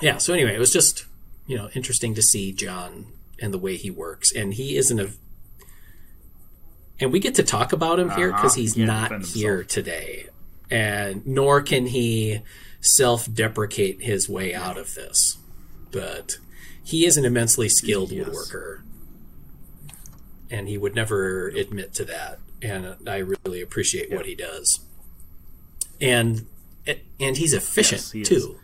yeah. 0.00 0.18
So 0.18 0.32
anyway, 0.32 0.54
it 0.54 0.58
was 0.58 0.72
just 0.72 1.06
you 1.46 1.56
know 1.56 1.68
interesting 1.74 2.14
to 2.14 2.22
see 2.22 2.52
John 2.52 3.06
and 3.40 3.52
the 3.52 3.58
way 3.58 3.76
he 3.76 3.90
works, 3.90 4.32
and 4.34 4.54
he 4.54 4.76
isn't 4.76 4.98
a. 4.98 5.10
And 7.00 7.10
we 7.12 7.18
get 7.20 7.34
to 7.36 7.42
talk 7.42 7.72
about 7.72 7.98
him 7.98 8.10
here 8.10 8.28
because 8.28 8.52
Uh-huh. 8.52 8.60
he's 8.60 8.74
He 8.74 8.86
can't 8.86 9.24
here 9.26 9.64
today, 9.64 10.26
and 10.70 11.26
nor 11.26 11.60
can 11.60 11.86
he 11.86 12.40
self-deprecate 12.80 14.02
his 14.02 14.28
way 14.28 14.54
out 14.54 14.78
of 14.78 14.94
this. 14.94 15.36
But 15.90 16.38
he 16.82 17.04
is 17.04 17.16
an 17.16 17.24
immensely 17.24 17.68
skilled 17.68 18.12
Yes. 18.12 18.28
woodworker, 18.28 18.82
and 20.50 20.68
he 20.68 20.78
would 20.78 20.94
never 20.94 21.48
admit 21.48 21.92
to 21.94 22.04
that. 22.06 22.38
And 22.60 22.96
I 23.08 23.16
really 23.44 23.60
appreciate 23.60 24.10
what 24.12 24.26
he 24.26 24.34
does. 24.36 24.80
And 26.00 26.46
and 26.86 27.36
he's 27.36 27.52
efficient 27.52 28.00
Yes, 28.00 28.10
he 28.12 28.20
is. 28.22 28.28
too. 28.28 28.58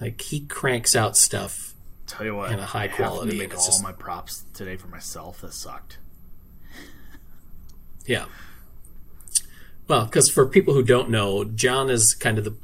Like 0.00 0.20
he 0.20 0.40
cranks 0.40 0.96
out 0.96 1.16
stuff. 1.16 1.74
Tell 2.06 2.26
you 2.26 2.34
what, 2.34 2.50
And 2.50 2.60
a 2.60 2.66
high 2.66 2.88
having 2.88 2.96
quality, 2.96 3.30
To 3.32 3.36
make 3.38 3.56
all 3.56 3.64
just- 3.64 3.82
my 3.82 3.92
props 3.92 4.44
today 4.54 4.76
for 4.76 4.88
myself. 4.88 5.40
That 5.40 5.52
sucked. 5.52 5.98
Yeah. 8.06 8.26
Well, 9.88 10.06
because 10.06 10.30
for 10.30 10.46
people 10.46 10.74
who 10.74 10.82
don't 10.82 11.10
know, 11.10 11.44
John 11.44 11.90
is 11.90 12.14
kind 12.14 12.38
of 12.38 12.44
the 12.44 12.54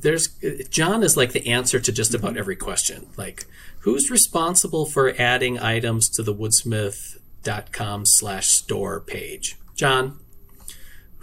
there's 0.00 0.28
John 0.68 1.02
is 1.02 1.16
like 1.16 1.32
the 1.32 1.46
answer 1.48 1.80
to 1.80 1.92
just 1.92 2.14
about 2.14 2.32
mm-hmm. 2.32 2.38
every 2.38 2.56
question. 2.56 3.08
Like, 3.16 3.46
who's 3.80 4.10
responsible 4.10 4.86
for 4.86 5.14
adding 5.18 5.58
items 5.58 6.08
to 6.10 6.22
the 6.22 6.34
woodsmith.com 6.34 8.06
slash 8.06 8.48
store 8.48 9.00
page? 9.00 9.56
John. 9.74 10.18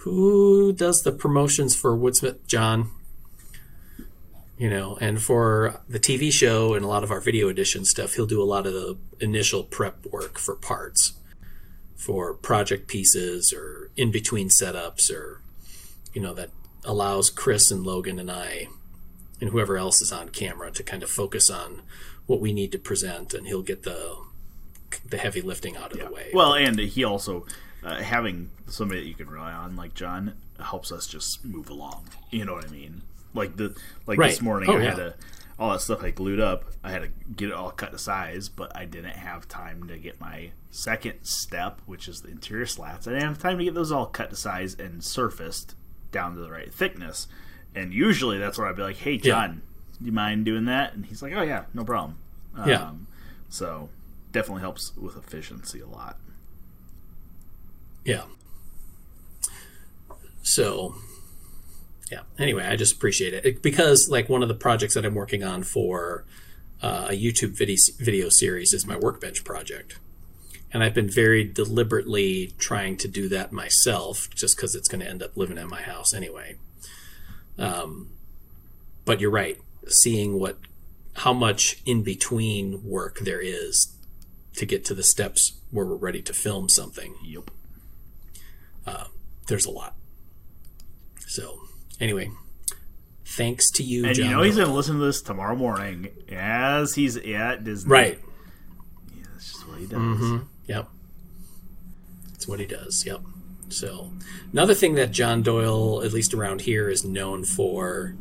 Who 0.04 0.74
does 0.74 1.04
the 1.04 1.12
promotions 1.12 1.76
for 1.76 1.96
Woodsmith? 1.96 2.48
John. 2.48 2.90
You 4.58 4.70
know, 4.70 4.98
and 5.02 5.22
for 5.22 5.82
the 5.90 6.00
TV 6.00 6.32
show 6.32 6.74
and 6.74 6.86
a 6.86 6.88
lot 6.88 7.04
of 7.04 7.12
our 7.12 7.20
video 7.20 7.50
edition 7.50 7.86
stuff, 7.86 8.14
he'll 8.14 8.28
do 8.28 8.42
a 8.42 8.46
lot 8.46 8.68
of 8.68 8.74
the 8.74 8.98
initial 9.20 9.64
prep 9.64 10.06
work 10.08 10.38
for 10.38 10.56
parts 10.56 11.14
for 11.96 12.34
project 12.34 12.88
pieces 12.88 13.54
or 13.54 13.92
in 13.96 14.10
between 14.10 14.50
setups 14.50 15.14
or 15.14 15.40
you 16.14 16.22
know 16.22 16.34
that 16.34 16.50
allows 16.84 17.30
Chris 17.30 17.70
and 17.70 17.86
Logan 17.86 18.18
and 18.18 18.32
I 18.32 18.70
and 19.40 19.52
whoever 19.52 19.78
else 19.78 20.02
is 20.02 20.12
on 20.12 20.30
camera 20.30 20.72
to 20.72 20.82
kind 20.82 21.04
of 21.04 21.12
focus 21.12 21.48
on 21.52 21.84
what 22.26 22.42
we 22.42 22.54
need 22.54 22.72
to 22.72 22.80
present 22.80 23.36
and 23.36 23.46
he'll 23.46 23.62
get 23.62 23.84
the 23.84 24.18
the 25.08 25.18
heavy 25.18 25.42
lifting 25.42 25.78
out 25.78 25.92
of 25.92 26.00
the 26.00 26.12
way. 26.12 26.32
Well, 26.34 26.56
and 26.56 26.80
he 26.80 27.04
also 27.04 27.46
uh, 27.84 28.02
having 28.02 28.50
somebody 28.68 29.02
that 29.02 29.08
you 29.08 29.16
can 29.16 29.30
rely 29.30 29.52
on, 29.52 29.76
like 29.76 29.94
John, 29.94 30.34
helps 30.60 30.92
us 30.92 31.08
just 31.08 31.44
move 31.46 31.70
along. 31.70 32.08
You 32.30 32.46
know 32.46 32.54
what 32.54 32.66
I 32.68 32.72
mean? 32.72 33.02
Like 33.34 33.58
the 33.58 33.76
like 34.06 34.20
this 34.20 34.42
morning, 34.42 34.70
Oh, 34.70 34.78
I 34.78 34.82
yeah. 34.84 34.90
had 34.90 34.96
to 34.98 35.14
all 35.60 35.72
that 35.72 35.82
stuff 35.82 36.04
I 36.04 36.10
glued 36.12 36.40
up. 36.40 36.66
I 36.84 36.92
had 36.92 37.04
to 37.04 37.10
get 37.36 37.50
it 37.50 37.54
all 37.54 37.72
cut 37.72 37.92
to 37.92 37.98
size, 37.98 38.50
but 38.50 38.76
I 38.76 38.86
didn't 38.86 39.16
have 39.16 39.48
time 39.48 39.88
to 39.88 39.98
get 39.98 40.20
my 40.20 40.52
second 40.72 41.20
step, 41.24 41.82
which 41.86 42.08
is 42.08 42.22
the 42.22 42.30
interior 42.30 42.66
slats. 42.66 43.08
I 43.08 43.12
didn't 43.12 43.28
have 43.28 43.40
time 43.40 43.58
to 43.60 43.64
get 43.64 43.74
those 43.76 43.92
all 43.92 44.08
cut 44.08 44.32
to 44.32 44.36
size 44.36 44.76
and 44.80 45.04
surfaced 45.04 45.76
down 46.12 46.34
to 46.36 46.42
the 46.42 46.50
right 46.52 46.74
thickness. 46.74 47.28
And 47.76 47.94
usually, 47.94 48.38
that's 48.38 48.58
where 48.58 48.68
I'd 48.68 48.76
be 48.76 48.82
like, 48.82 48.98
"Hey, 48.98 49.18
John, 49.18 49.62
do 50.00 50.06
you 50.06 50.12
mind 50.12 50.46
doing 50.46 50.66
that?" 50.66 50.94
And 50.94 51.06
he's 51.06 51.22
like, 51.22 51.34
"Oh 51.34 51.42
yeah, 51.42 51.66
no 51.74 51.84
problem." 51.86 52.18
Yeah. 52.66 52.82
Um, 52.84 53.08
so 53.48 53.90
definitely 54.34 54.62
helps 54.62 54.96
with 54.98 55.16
efficiency 55.16 55.80
a 55.80 55.88
lot. 55.88 56.18
Yeah. 58.04 58.24
So, 60.42 60.96
yeah. 62.12 62.22
Anyway, 62.38 62.66
I 62.66 62.76
just 62.76 62.96
appreciate 62.96 63.34
it. 63.34 63.46
it 63.46 63.62
because, 63.62 64.10
like, 64.10 64.28
one 64.28 64.42
of 64.42 64.48
the 64.48 64.56
projects 64.56 64.96
that 64.96 65.06
I'm 65.06 65.16
working 65.16 65.44
on 65.44 65.64
for 65.64 66.26
uh, 66.82 67.08
a 67.10 67.14
YouTube 67.14 67.52
video 67.58 67.78
video 68.00 68.30
series 68.30 68.74
is 68.74 68.86
my 68.86 68.98
workbench 68.98 69.44
project, 69.44 70.00
and 70.74 70.84
I've 70.84 70.96
been 70.96 71.10
very 71.10 71.44
deliberately 71.44 72.54
trying 72.58 72.98
to 72.98 73.08
do 73.08 73.30
that 73.30 73.52
myself, 73.52 74.30
just 74.34 74.58
because 74.58 74.76
it's 74.76 74.88
going 74.88 75.02
to 75.02 75.10
end 75.10 75.22
up 75.22 75.38
living 75.38 75.58
at 75.58 75.68
my 75.68 75.82
house 75.82 76.14
anyway. 76.14 76.56
Um, 77.58 78.10
but 79.06 79.20
you're 79.22 79.32
right. 79.32 79.58
Seeing 79.88 80.40
what, 80.40 80.58
how 81.18 81.34
much 81.34 81.82
in 81.86 82.04
between 82.04 82.84
work 82.84 83.20
there 83.20 83.42
is 83.42 83.96
to 84.56 84.66
get 84.66 84.84
to 84.86 84.94
the 84.94 85.04
steps 85.04 85.54
where 85.70 85.86
we're 85.86 85.96
ready 85.96 86.22
to 86.22 86.34
film 86.34 86.68
something 86.68 87.16
Yep. 87.24 87.52
Um, 88.86 89.06
there's 89.48 89.66
a 89.66 89.72
lot. 89.72 89.96
So, 91.28 91.60
anyway, 92.00 92.32
thanks 93.26 93.70
to 93.72 93.84
you, 93.84 94.06
And 94.06 94.16
John. 94.16 94.26
you 94.26 94.32
know 94.32 94.42
he's 94.44 94.56
going 94.56 94.68
to 94.68 94.74
listen 94.74 95.00
to 95.00 95.06
this 95.06 95.22
tomorrow 95.22 95.56
morning 95.56 96.10
as 96.32 96.96
he's 96.96 97.16
at 97.18 97.64
Disney. 97.64 97.90
right. 97.92 98.20
Yeah, 99.16 99.24
that's 99.34 99.52
just 99.54 99.68
what 99.68 99.78
he 99.80 99.86
does. 99.86 100.00
Mm-hmm. 100.00 100.38
Yep. 100.68 100.90
That's 102.32 102.48
what 102.48 102.60
he 102.60 102.66
does. 102.66 103.06
Yep. 103.06 103.22
So, 103.70 104.12
another 104.52 104.74
thing 104.74 104.96
that 104.96 105.12
John 105.12 105.42
Doyle, 105.44 106.04
at 106.04 106.12
least 106.12 106.34
around 106.34 106.62
here, 106.62 106.90
is 106.90 107.06
known 107.06 107.46
for 107.46 108.16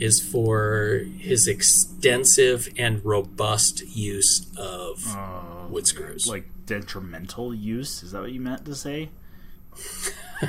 is 0.00 0.20
for 0.20 1.02
his 1.18 1.46
extensive 1.46 2.68
and 2.76 3.04
robust 3.04 3.82
use 3.94 4.46
of 4.56 5.04
uh, 5.16 5.66
wood 5.68 5.86
screws. 5.86 6.26
Like 6.26 6.46
detrimental 6.66 7.54
use. 7.54 8.02
Is 8.02 8.12
that 8.12 8.22
what 8.22 8.32
you 8.32 8.40
meant 8.40 8.64
to 8.64 8.74
say? 8.74 9.10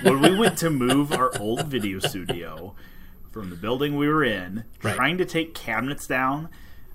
When 0.02 0.22
we 0.22 0.36
went 0.36 0.58
to 0.60 0.70
move 0.70 1.12
our 1.12 1.32
old 1.40 1.66
video 1.68 2.00
studio 2.00 2.76
from 3.32 3.50
the 3.50 3.56
building 3.56 3.96
we 3.98 4.08
were 4.08 4.24
in, 4.24 4.64
Right. 4.84 4.96
trying 4.96 5.18
to 5.18 5.26
take 5.26 5.54
cabinets 5.54 6.08
down 6.08 6.50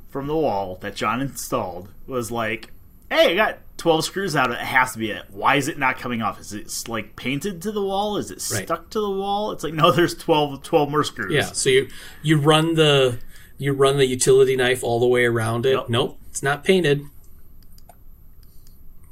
from 0.08 0.26
the 0.26 0.36
wall 0.36 0.76
that 0.80 0.96
John 0.96 1.20
installed 1.20 1.88
was 2.06 2.30
like, 2.30 2.72
hey, 3.10 3.32
I 3.32 3.34
got 3.34 3.58
12 3.76 4.04
screws 4.04 4.34
out. 4.36 4.50
Of 4.50 4.56
it 4.56 4.60
It 4.62 4.66
has 4.66 4.92
to 4.92 4.98
be 4.98 5.10
it. 5.10 5.24
Why 5.30 5.56
is 5.56 5.68
it 5.68 5.78
not 5.78 5.98
coming 5.98 6.20
off? 6.22 6.40
Is 6.40 6.52
it 6.52 6.88
like 6.88 7.14
painted 7.16 7.62
to 7.62 7.72
the 7.72 7.82
wall? 7.82 8.16
Is 8.16 8.30
it 8.30 8.42
Right. 8.52 8.64
stuck 8.66 8.90
to 8.90 9.00
the 9.00 9.10
wall? 9.10 9.52
It's 9.52 9.62
like, 9.64 9.74
no, 9.74 9.90
there's 9.92 10.14
12, 10.14 10.62
12 10.62 10.90
more 10.90 11.04
screws. 11.04 11.32
yeah. 11.32 11.46
So 11.52 11.70
you 11.70 11.88
you 12.22 12.38
run 12.38 12.74
the 12.74 13.18
you 13.58 13.72
run 13.72 13.98
the 13.98 14.06
utility 14.06 14.56
knife 14.56 14.82
all 14.82 14.98
the 15.00 15.06
way 15.06 15.24
around 15.26 15.66
it. 15.66 15.72
Yep. 15.74 15.88
Nope, 15.90 16.18
it's 16.30 16.42
not 16.42 16.64
painted. 16.64 17.02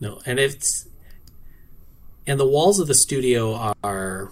No, 0.01 0.21
and 0.27 0.39
it's 0.39 0.88
and 2.29 2.39
the 2.39 2.47
walls 2.47 2.79
of 2.79 2.87
the 2.87 2.95
studio 2.95 3.75
are 3.83 4.31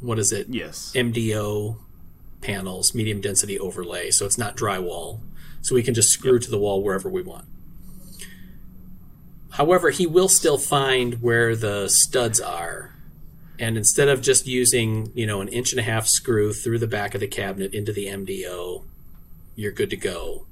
what 0.00 0.18
is 0.18 0.32
it? 0.32 0.48
Yes. 0.48 0.92
MDO 0.94 1.76
panels, 2.40 2.94
medium 2.94 3.20
density 3.20 3.58
overlay, 3.58 4.10
so 4.10 4.26
it's 4.26 4.38
not 4.38 4.56
drywall. 4.56 5.20
So 5.60 5.74
we 5.74 5.82
can 5.82 5.94
just 5.94 6.10
screw 6.10 6.38
to 6.38 6.50
the 6.50 6.58
wall 6.58 6.82
wherever 6.82 7.08
we 7.08 7.22
want. 7.22 7.46
However, 9.52 9.90
he 9.90 10.06
will 10.06 10.28
still 10.28 10.58
find 10.58 11.22
where 11.22 11.54
the 11.54 11.88
studs 11.88 12.40
are. 12.40 12.94
And 13.58 13.76
instead 13.76 14.08
of 14.08 14.20
just 14.20 14.46
using, 14.46 15.12
you 15.14 15.26
know, 15.26 15.40
an 15.40 15.48
inch 15.48 15.70
and 15.72 15.78
a 15.78 15.84
half 15.84 16.06
screw 16.06 16.52
through 16.52 16.80
the 16.80 16.88
back 16.88 17.14
of 17.14 17.20
the 17.20 17.28
cabinet 17.28 17.72
into 17.72 17.92
the 17.92 18.06
MDO, 18.06 18.84
you're 19.54 19.72
good 19.72 19.90
to 19.90 19.96
go. 19.96 20.46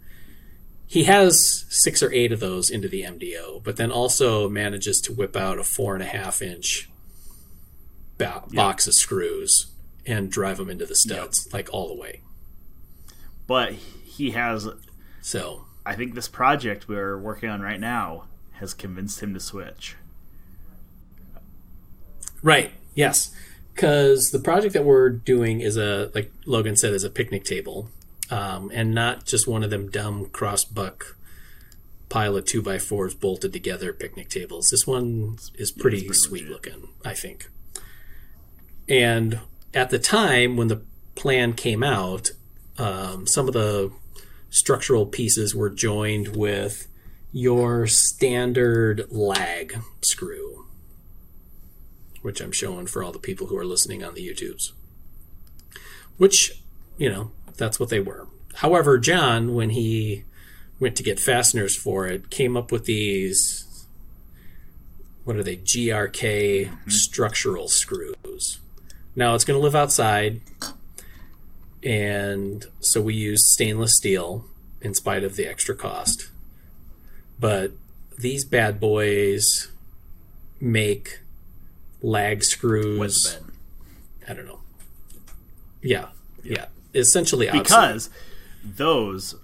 He 0.93 1.05
has 1.05 1.65
six 1.71 2.03
or 2.03 2.13
eight 2.13 2.33
of 2.33 2.41
those 2.41 2.69
into 2.69 2.87
the 2.87 3.01
MDO, 3.01 3.65
but 3.65 3.77
then 3.77 3.91
also 3.91 4.47
manages 4.47 5.01
to 5.01 5.13
whip 5.15 5.35
out 5.35 5.59
a 5.59 5.65
four 5.65 5.95
and 5.95 6.03
a 6.03 6.07
half 6.07 6.43
inch 6.43 6.91
ba- 8.19 8.43
box 8.53 8.87
of 8.87 8.93
screws 8.93 9.69
and 10.05 10.31
drive 10.31 10.59
them 10.59 10.69
into 10.69 10.85
the 10.85 10.95
studs, 10.95 11.49
like 11.51 11.71
all 11.73 11.89
the 11.89 11.95
way. 11.99 12.21
But 13.47 13.73
he 14.05 14.33
has, 14.33 14.69
So, 15.23 15.65
I 15.87 15.95
think 15.95 16.15
this 16.15 16.29
project 16.29 16.89
we're 16.89 17.17
working 17.17 17.49
on 17.49 17.63
right 17.63 17.81
now 17.81 18.25
has 18.57 18.75
convinced 18.75 19.21
him 19.23 19.33
to 19.33 19.41
switch. 19.41 19.97
right, 22.43 22.71
yes, 22.95 23.35
because 23.73 24.31
the 24.31 24.39
project 24.39 24.75
that 24.75 24.85
we're 24.85 25.09
doing 25.09 25.61
is 25.63 25.79
a, 25.79 26.11
like 26.15 26.31
Logan 26.45 26.77
said, 26.77 26.93
is 26.93 27.03
a 27.03 27.09
picnic 27.09 27.45
table, 27.45 27.89
um, 28.33 28.71
and 28.73 28.95
not 28.95 29.27
just 29.27 29.47
one 29.47 29.63
of 29.63 29.69
them 29.69 29.91
dumb 29.91 30.25
cross 30.31 30.65
buck 30.65 31.19
pile 32.09 32.35
of 32.35 32.47
two 32.47 32.63
by 32.63 32.79
fours 32.79 33.15
bolted 33.15 33.53
together 33.53 33.93
picnic 33.93 34.31
tables. 34.31 34.71
This 34.71 34.87
one 34.87 35.37
is 35.57 35.71
pretty, 35.71 36.01
pretty 36.01 36.15
sweet 36.15 36.49
legit. 36.49 36.53
looking, 36.53 36.89
I 37.05 37.13
think. 37.13 37.51
And 38.89 39.41
at 39.75 39.91
the 39.91 39.99
time 39.99 40.57
when 40.57 40.69
the 40.69 40.83
plan 41.15 41.53
came 41.53 41.83
out, 41.83 42.31
um, 42.79 43.27
some 43.27 43.49
of 43.49 43.55
the 43.55 43.93
structural 44.49 45.05
pieces 45.05 45.55
were 45.55 45.71
joined 45.71 46.35
with 46.35 46.89
your 47.33 47.87
standard 47.87 49.07
lag 49.11 49.79
screw, 50.01 50.65
which 52.23 52.41
I'm 52.41 52.53
showing 52.53 52.87
for 52.87 53.05
all 53.05 53.13
the 53.13 53.19
people 53.19 53.49
who 53.49 53.59
are 53.59 53.65
listening 53.65 54.03
on 54.03 54.15
the 54.15 54.27
YouTubes. 54.27 54.73
Which, 56.17 56.62
you 56.97 57.11
know, 57.11 57.31
that's 57.57 57.81
what 57.81 57.89
they 57.89 58.01
were. 58.01 58.27
However, 58.57 58.99
John, 58.99 59.55
when 59.55 59.71
he 59.71 60.25
went 60.79 60.97
to 60.97 61.03
get 61.03 61.21
fasteners 61.21 61.77
for 61.77 62.07
it, 62.07 62.31
came 62.31 62.57
up 62.57 62.73
with 62.73 62.85
these 62.85 63.63
what 65.25 65.37
are 65.37 65.43
they? 65.43 65.57
GRK 65.57 66.67
mm-hmm. 66.67 66.91
structural 66.91 67.69
screws. 67.69 68.59
Now 69.15 69.35
it's 69.35 69.45
going 69.45 69.59
to 69.59 69.63
live 69.63 69.75
outside, 69.77 70.41
and 71.83 72.65
so 72.81 73.01
we 73.01 73.15
use 73.15 73.53
stainless 73.53 73.97
steel 73.97 74.47
in 74.81 74.95
spite 74.95 75.23
of 75.23 75.37
the 75.37 75.47
extra 75.47 75.77
cost. 75.77 76.31
But 77.39 77.73
these 78.19 78.45
bad 78.45 78.81
boys 78.81 79.71
make 80.61 81.21
lag 82.01 82.43
screws. 82.43 83.39
I 84.29 84.35
don't 84.35 84.47
know. 84.47 84.61
Yeah, 85.83 86.09
yeah. 86.43 86.67
Essentially, 86.95 87.49
outside. 87.49 87.63
Because 87.63 88.11
those. 88.65 89.35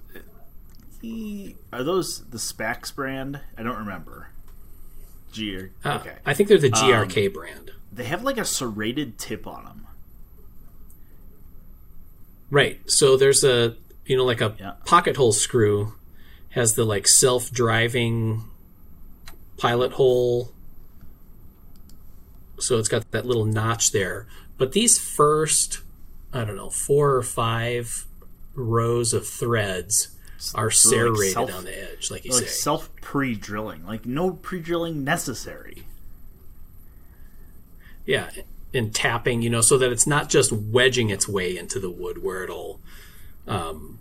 Are 1.72 1.82
those 1.84 2.24
the 2.28 2.38
Spax 2.38 2.94
brand? 2.94 3.40
I 3.56 3.62
don't 3.62 3.78
remember. 3.78 4.30
G. 5.32 5.68
Ah, 5.84 6.00
okay. 6.00 6.16
I 6.26 6.34
think 6.34 6.48
they're 6.48 6.58
the 6.58 6.70
GRK 6.70 7.32
brand. 7.32 7.70
They 7.92 8.04
have 8.04 8.22
like 8.24 8.38
a 8.38 8.44
serrated 8.44 9.18
tip 9.18 9.46
on 9.46 9.64
them. 9.64 9.86
Right. 12.50 12.80
So 12.90 13.16
there's 13.16 13.44
a 13.44 13.76
you 14.06 14.16
know 14.16 14.24
like 14.24 14.40
a 14.40 14.54
Yeah. 14.58 14.72
pocket 14.86 15.16
hole 15.16 15.32
screw 15.32 15.94
has 16.50 16.74
the 16.74 16.84
like 16.84 17.06
self-driving 17.06 18.42
pilot 19.58 19.92
hole. 19.92 20.52
So 22.58 22.78
it's 22.78 22.88
got 22.88 23.08
that 23.12 23.26
little 23.26 23.44
notch 23.44 23.92
there. 23.92 24.26
But 24.56 24.72
these 24.72 24.98
first 24.98 25.80
I 26.32 26.44
don't 26.44 26.56
know, 26.56 26.70
4 26.70 27.14
or 27.16 27.22
5 27.22 28.06
rows 28.54 29.12
of 29.14 29.26
threads 29.26 30.08
are 30.54 30.70
So, 30.70 30.88
like, 30.90 30.96
serrated 31.16 31.32
self- 31.32 31.54
on 31.54 31.64
the 31.64 31.90
edge 31.92 32.10
like 32.10 32.24
you 32.24 32.32
Like 32.32 32.44
say. 32.44 32.48
self 32.48 32.94
pre 33.00 33.34
drilling. 33.34 33.84
Like 33.86 34.06
no 34.06 34.32
pre 34.32 34.60
drilling 34.60 35.02
necessary. 35.04 35.84
Yeah, 38.06 38.30
and 38.72 38.94
tapping, 38.94 39.42
you 39.42 39.50
know, 39.50 39.60
so 39.60 39.76
that 39.78 39.90
it's 39.92 40.06
not 40.06 40.28
just 40.28 40.50
wedging 40.52 41.10
its 41.10 41.28
way 41.28 41.56
into 41.56 41.78
the 41.78 41.90
wood 41.90 42.22
where 42.22 42.44
it'll 42.44 42.80
um, 43.46 43.98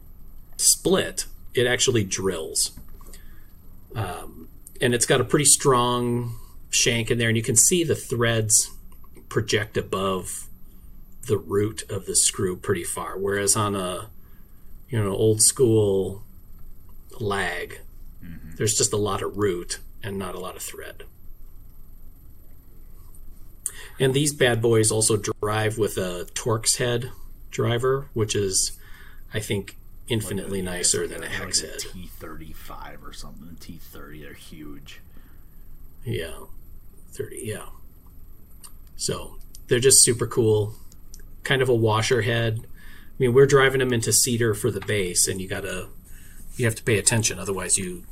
split. 0.58 1.26
It 1.54 1.66
actually 1.68 2.04
drills, 2.04 2.72
um, 3.96 4.48
and 4.80 4.94
it's 4.94 5.06
got 5.08 5.20
a 5.20 5.24
pretty 5.24 5.46
strong 5.46 6.36
shank 6.70 7.10
in 7.10 7.18
there, 7.18 7.30
and 7.30 7.38
you 7.38 7.44
can 7.44 7.56
see 7.56 7.84
the 7.84 7.96
threads 7.96 8.70
project 9.28 9.76
above 9.76 10.47
the 11.28 11.38
root 11.38 11.84
of 11.90 12.06
the 12.06 12.16
screw 12.16 12.58
pretty 12.58 12.84
far. 12.84 13.18
Whereas 13.18 13.56
on 13.56 13.76
a 13.76 14.10
you 14.90 15.02
know 15.02 15.16
old 15.16 15.42
school 15.42 16.24
lag, 17.20 17.82
mm-hmm. 18.24 18.56
there's 18.56 18.76
just 18.76 18.94
a 18.94 18.98
lot 18.98 19.22
of 19.22 19.38
root 19.38 19.80
and 20.04 20.18
not 20.18 20.36
a 20.36 20.40
lot 20.40 20.56
of 20.56 20.62
thread. 20.62 21.04
And 24.00 24.14
these 24.14 24.34
bad 24.34 24.62
boys 24.62 24.92
also 24.92 25.18
drive 25.18 25.78
with 25.78 25.98
a 25.98 26.28
Torx 26.34 26.78
head 26.78 27.12
driver, 27.50 28.10
which 28.14 28.36
is, 28.36 28.78
I 29.34 29.40
think, 29.40 29.76
infinitely 30.08 30.62
nicer 30.62 31.08
than 31.08 31.24
a 31.24 31.28
hex 31.28 31.62
head. 31.62 31.80
T 31.80 32.08
thirty 32.08 32.54
five 32.54 33.04
or 33.04 33.12
something. 33.12 33.58
T 33.60 33.80
thirty, 33.82 34.22
they're 34.22 34.34
huge. 34.34 35.02
Yeah, 36.06 36.46
thirty. 37.12 37.42
Yeah. 37.44 37.66
So 38.96 39.38
they're 39.68 39.80
just 39.80 40.04
super 40.04 40.28
cool. 40.28 40.76
Kind 41.48 41.62
of 41.62 41.70
a 41.70 41.76
washer 41.76 42.24
head. 42.24 42.60
I 42.66 43.16
mean, 43.20 43.34
we're 43.34 43.46
driving 43.46 43.80
them 43.80 43.94
into 43.94 44.12
cedar 44.12 44.54
for 44.54 44.70
the 44.70 44.82
base, 44.82 45.30
and 45.30 45.40
you 45.40 45.48
gotta, 45.48 45.88
you 46.58 46.66
have 46.66 46.76
to 46.76 46.84
pay 46.84 47.00
attention, 47.00 47.40
otherwise 47.40 47.78
you 47.78 48.04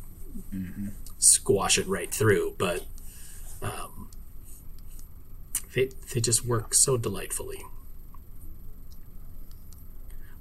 squash 1.17 1.77
it 1.77 1.85
right 1.85 2.09
through. 2.13 2.55
But 2.57 2.85
um, 3.61 4.09
they 5.73 5.89
they 6.13 6.21
just 6.21 6.45
work 6.45 6.73
so 6.73 6.95
delightfully. 6.95 7.61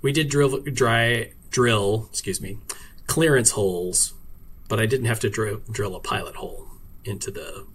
We 0.01 0.13
did 0.13 0.29
drill 0.29 0.61
dry 0.61 1.33
drill, 1.51 2.07
excuse 2.11 2.41
me, 2.41 2.59
clearance 3.09 3.51
holes, 3.51 4.15
but 4.69 4.79
I 4.79 4.87
didn't 4.87 5.07
have 5.07 5.19
to 5.21 5.29
drill 5.29 5.63
drill 5.69 5.97
a 5.97 6.01
pilot 6.01 6.37
hole 6.37 6.69
into 7.05 7.33
the 7.33 7.67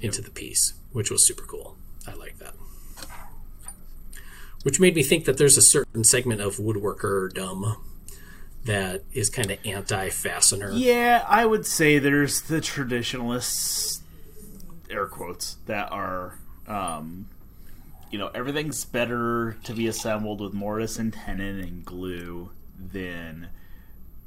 into 0.00 0.20
the 0.20 0.30
piece, 0.30 0.74
which 0.92 1.10
was 1.10 1.26
super 1.26 1.44
cool. 1.44 1.78
I 2.06 2.12
like 2.12 2.38
that. 2.38 2.54
Which 4.62 4.78
made 4.78 4.94
me 4.94 5.02
think 5.02 5.24
that 5.24 5.38
there's 5.38 5.56
a 5.56 5.62
certain 5.62 6.04
segment 6.04 6.40
of 6.40 6.56
woodworker 6.56 7.32
dumb 7.32 7.76
that 8.64 9.02
is 9.12 9.28
kind 9.28 9.50
of 9.50 9.58
anti 9.64 10.08
fastener. 10.10 10.70
Yeah, 10.72 11.24
I 11.28 11.44
would 11.44 11.66
say 11.66 11.98
there's 11.98 12.42
the 12.42 12.60
traditionalists, 12.60 14.02
air 14.88 15.06
quotes, 15.06 15.56
that 15.66 15.90
are, 15.90 16.38
um, 16.68 17.28
you 18.10 18.18
know, 18.18 18.30
everything's 18.34 18.84
better 18.84 19.56
to 19.64 19.72
be 19.72 19.88
assembled 19.88 20.40
with 20.40 20.52
mortise 20.52 20.98
and 20.98 21.12
tenon 21.12 21.58
and 21.58 21.84
glue 21.84 22.50
than 22.78 23.48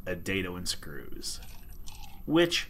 a 0.06 0.16
dado 0.16 0.56
and 0.56 0.68
screws. 0.68 1.40
Which 2.26 2.68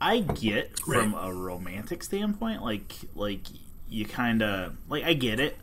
I 0.00 0.18
get 0.18 0.78
from 0.80 1.14
a 1.14 1.32
romantic 1.32 2.02
standpoint. 2.02 2.62
Like, 2.62 2.92
like 3.14 3.40
you 3.88 4.04
kind 4.04 4.42
of 4.42 4.74
like 4.88 5.04
I 5.04 5.12
get 5.14 5.38
it, 5.40 5.56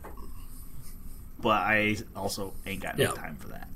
but 1.40 1.62
I 1.62 1.96
also 2.14 2.54
ain't 2.66 2.82
got 2.82 2.98
no 2.98 3.04
Yeah. 3.04 3.12
time 3.12 3.36
for 3.36 3.48
that. 3.48 3.68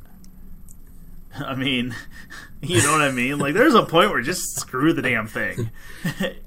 I 1.47 1.55
mean, 1.55 1.95
you 2.63 2.83
know 2.83 2.93
what 2.93 3.03
I 3.03 3.11
mean? 3.11 3.39
Like, 3.39 3.55
there's 3.55 3.75
a 3.75 3.85
point 3.85 4.11
where 4.11 4.21
just 4.23 4.57
screw 4.57 4.93
the 4.93 5.03
damn 5.03 5.27
thing. 5.27 5.71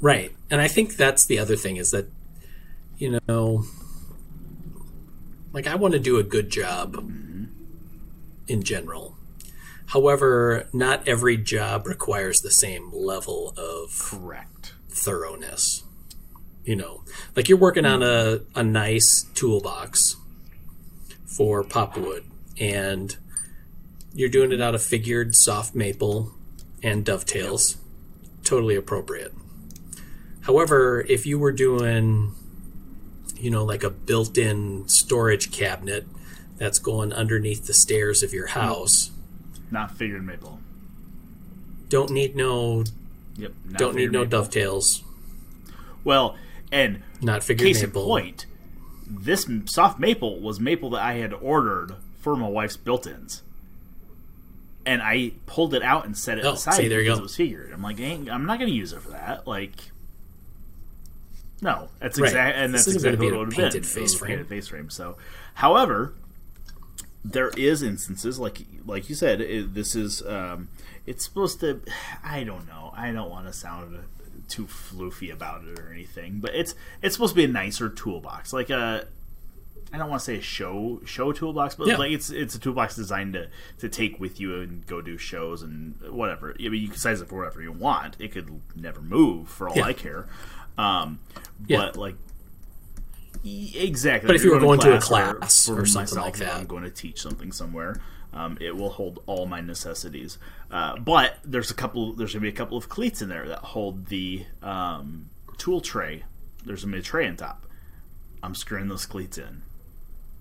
Right. 0.00 0.32
And 0.50 0.60
I 0.60 0.68
think 0.68 0.96
that's 0.96 1.26
the 1.26 1.38
other 1.38 1.56
thing 1.56 1.76
is 1.76 1.90
that, 1.90 2.06
you 2.98 3.18
know, 3.26 3.64
like 5.52 5.66
I 5.66 5.74
want 5.74 5.92
to 5.94 6.00
do 6.00 6.18
a 6.18 6.22
good 6.22 6.50
job 6.50 6.94
mm-hmm. 6.94 7.44
in 8.46 8.62
general. 8.62 9.16
However, 9.86 10.68
not 10.72 11.06
every 11.08 11.36
job 11.36 11.86
requires 11.86 12.40
the 12.40 12.50
same 12.50 12.92
level 12.92 13.54
of 13.56 13.98
Correct. 13.98 14.74
thoroughness. 14.88 15.82
You 16.64 16.76
know, 16.76 17.02
like 17.34 17.48
you're 17.48 17.56
working 17.58 17.86
on 17.86 18.02
a, 18.02 18.40
a 18.54 18.62
nice 18.62 19.24
toolbox 19.34 20.16
for 21.24 21.64
popwood 21.64 22.24
and 22.60 23.16
you're 24.12 24.28
doing 24.28 24.52
it 24.52 24.60
out 24.60 24.74
of 24.74 24.82
figured 24.82 25.34
soft 25.34 25.74
maple 25.74 26.32
and 26.82 27.04
dovetails. 27.04 27.78
Totally 28.44 28.76
appropriate. 28.76 29.32
However, 30.42 31.04
if 31.08 31.24
you 31.26 31.38
were 31.38 31.52
doing, 31.52 32.34
you 33.36 33.50
know, 33.50 33.64
like 33.64 33.82
a 33.82 33.90
built 33.90 34.36
in 34.36 34.88
storage 34.88 35.50
cabinet 35.50 36.06
that's 36.56 36.78
going 36.78 37.12
underneath 37.12 37.66
the 37.66 37.74
stairs 37.74 38.22
of 38.22 38.32
your 38.34 38.48
house, 38.48 39.10
Not 39.70 39.96
figured 39.96 40.24
maple. 40.24 40.60
don't 41.88 42.10
need 42.10 42.34
no 42.36 42.84
Yep. 43.36 43.52
don't 43.76 43.94
need 43.94 44.10
no 44.12 44.20
maple. 44.24 44.30
dovetails, 44.40 45.02
Well, 46.04 46.36
and 46.72 47.02
not 47.20 47.42
figured 47.42 47.66
case 47.66 47.82
maple. 47.82 48.02
in 48.02 48.06
point, 48.08 48.46
this 49.06 49.48
soft 49.66 49.98
maple 49.98 50.40
was 50.40 50.60
maple 50.60 50.90
that 50.90 51.02
I 51.02 51.14
had 51.14 51.32
ordered 51.32 51.96
for 52.20 52.36
my 52.36 52.48
wife's 52.48 52.76
built-ins, 52.76 53.42
and 54.84 55.00
I 55.02 55.32
pulled 55.46 55.72
it 55.74 55.82
out 55.82 56.04
and 56.04 56.16
set 56.16 56.38
it 56.38 56.44
Oh, 56.44 56.52
aside 56.52 56.74
see, 56.74 56.88
there 56.88 57.00
you 57.00 57.04
because 57.06 57.18
go. 57.18 57.20
it 57.20 57.22
was 57.24 57.36
figured. 57.36 57.72
I'm 57.72 57.82
like, 57.82 58.00
I'm 58.00 58.44
not 58.46 58.58
going 58.58 58.70
to 58.70 58.76
use 58.76 58.92
it 58.92 59.00
for 59.00 59.10
that. 59.10 59.46
Like, 59.46 59.72
no, 61.60 61.88
that's 62.00 62.18
Right. 62.20 62.28
exactly 62.28 62.62
and 62.64 62.74
that's 62.74 62.86
exactly 62.86 63.26
what 63.26 63.34
it 63.34 63.38
would 63.38 63.46
have 63.48 63.56
been. 63.56 63.64
painted 63.64 63.86
face 63.86 64.14
frame. 64.14 64.28
painted 64.30 64.48
face 64.48 64.68
frame. 64.68 64.90
So, 64.90 65.16
however, 65.54 66.12
there 67.24 67.48
is 67.56 67.82
instances 67.82 68.38
like 68.38 68.60
like 68.86 69.08
you 69.08 69.14
said 69.14 69.40
it, 69.40 69.74
this 69.74 69.94
is 69.96 70.22
um, 70.26 70.68
it's 71.04 71.24
supposed 71.24 71.58
to 71.60 71.80
i 72.24 72.44
don't 72.44 72.66
know 72.68 72.92
i 72.96 73.10
don't 73.10 73.28
want 73.28 73.46
to 73.46 73.52
sound 73.52 73.98
too 74.48 74.66
floofy 74.66 75.32
about 75.32 75.64
it 75.64 75.78
or 75.78 75.92
anything 75.92 76.40
but 76.40 76.54
it's 76.54 76.74
it's 77.02 77.14
supposed 77.14 77.32
to 77.32 77.36
be 77.36 77.44
a 77.44 77.48
nicer 77.48 77.88
toolbox 77.88 78.52
like 78.52 78.70
a 78.70 79.06
i 79.92 79.98
don't 79.98 80.08
want 80.10 80.20
to 80.20 80.24
say 80.24 80.36
a 80.36 80.40
show 80.42 81.00
show 81.04 81.32
toolbox 81.32 81.74
but 81.74 81.86
Yeah. 81.86 81.96
like 81.96 82.12
it's 82.12 82.30
it's 82.30 82.54
a 82.54 82.58
toolbox 82.58 82.96
designed 82.96 83.34
to 83.34 83.48
to 83.78 83.88
take 83.88 84.18
with 84.20 84.40
you 84.40 84.60
and 84.60 84.86
go 84.86 85.00
do 85.00 85.16
shows 85.18 85.62
and 85.62 85.94
whatever 86.10 86.54
i 86.58 86.68
mean 86.68 86.82
you 86.82 86.88
can 86.88 86.96
size 86.98 87.20
it 87.20 87.28
for 87.28 87.38
whatever 87.38 87.62
you 87.62 87.72
want 87.72 88.16
it 88.18 88.32
could 88.32 88.60
never 88.76 89.00
move 89.00 89.48
for 89.48 89.68
all 89.68 89.76
Yeah. 89.76 89.84
i 89.84 89.92
care 89.92 90.26
um 90.76 91.18
Yeah. 91.66 91.78
but 91.78 91.96
like 91.96 92.14
Exactly. 93.44 94.26
But 94.26 94.36
if 94.36 94.44
you 94.44 94.50
were 94.52 94.58
going 94.60 94.80
to 94.80 94.96
a 94.96 95.00
class 95.00 95.66
for 95.66 95.80
or 95.80 95.86
something 95.86 96.16
myself, 96.16 96.24
like 96.26 96.36
that. 96.38 96.54
I'm 96.56 96.66
going 96.66 96.82
to 96.82 96.90
teach 96.90 97.20
something 97.22 97.52
somewhere. 97.52 98.00
Um, 98.32 98.58
it 98.60 98.76
will 98.76 98.90
hold 98.90 99.22
all 99.26 99.46
my 99.46 99.60
necessities. 99.60 100.38
Uh, 100.70 100.98
but 100.98 101.38
there's 101.44 101.70
a 101.70 101.74
couple. 101.74 102.12
There's 102.12 102.32
going 102.34 102.40
to 102.42 102.50
be 102.50 102.54
a 102.54 102.56
couple 102.56 102.76
of 102.76 102.88
cleats 102.88 103.22
in 103.22 103.28
there 103.28 103.48
that 103.48 103.58
hold 103.60 104.06
the 104.06 104.44
um, 104.62 105.30
tool 105.56 105.80
tray. 105.80 106.24
There's 106.64 106.82
to 106.82 106.86
be 106.88 106.98
a 106.98 107.02
tray 107.02 107.26
on 107.26 107.36
top. 107.36 107.64
I'm 108.42 108.54
screwing 108.54 108.88
those 108.88 109.06
cleats 109.06 109.38
in. 109.38 109.62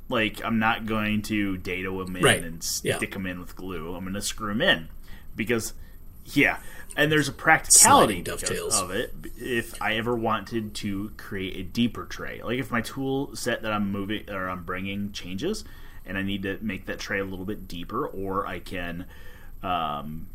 Like 0.10 0.43
I'm 0.43 0.60
not 0.60 0.86
going 0.86 1.21
to 1.23 1.58
dado 1.58 2.04
them 2.04 2.15
in 2.15 2.23
Right. 2.23 2.43
and 2.43 2.65
Yeah. 2.84 2.97
stick 2.97 3.12
them 3.12 3.26
in 3.26 3.39
with 3.39 3.56
glue. 3.56 3.95
I'm 3.95 4.04
going 4.04 4.13
to 4.13 4.21
screw 4.21 4.50
them 4.50 4.62
in 4.62 4.88
because, 5.36 5.73
yeah. 6.26 6.60
And 6.95 7.12
there's 7.12 7.28
a 7.28 7.32
practicality 7.34 8.23
of 8.82 8.91
it. 8.91 9.13
If 9.38 9.80
I 9.82 9.95
ever 9.95 10.15
wanted 10.15 10.73
to 10.76 11.12
create 11.17 11.58
a 11.58 11.63
deeper 11.63 12.06
tray, 12.06 12.41
like 12.43 12.58
if 12.60 12.71
my 12.71 12.82
tool 12.82 13.36
set 13.36 13.62
that 13.62 13.71
I'm 13.71 13.91
moving 13.91 14.30
or 14.30 14.50
I'm 14.50 14.63
bringing 14.63 15.12
changes, 15.12 15.63
and 16.08 16.17
I 16.17 16.24
need 16.24 16.43
to 16.43 16.58
make 16.62 16.86
that 16.88 17.00
tray 17.00 17.20
a 17.20 17.26
little 17.26 17.46
bit 17.46 17.67
deeper, 17.67 18.08
or 18.08 18.48
I 18.48 18.60
can 18.60 19.06
um, 19.62 20.28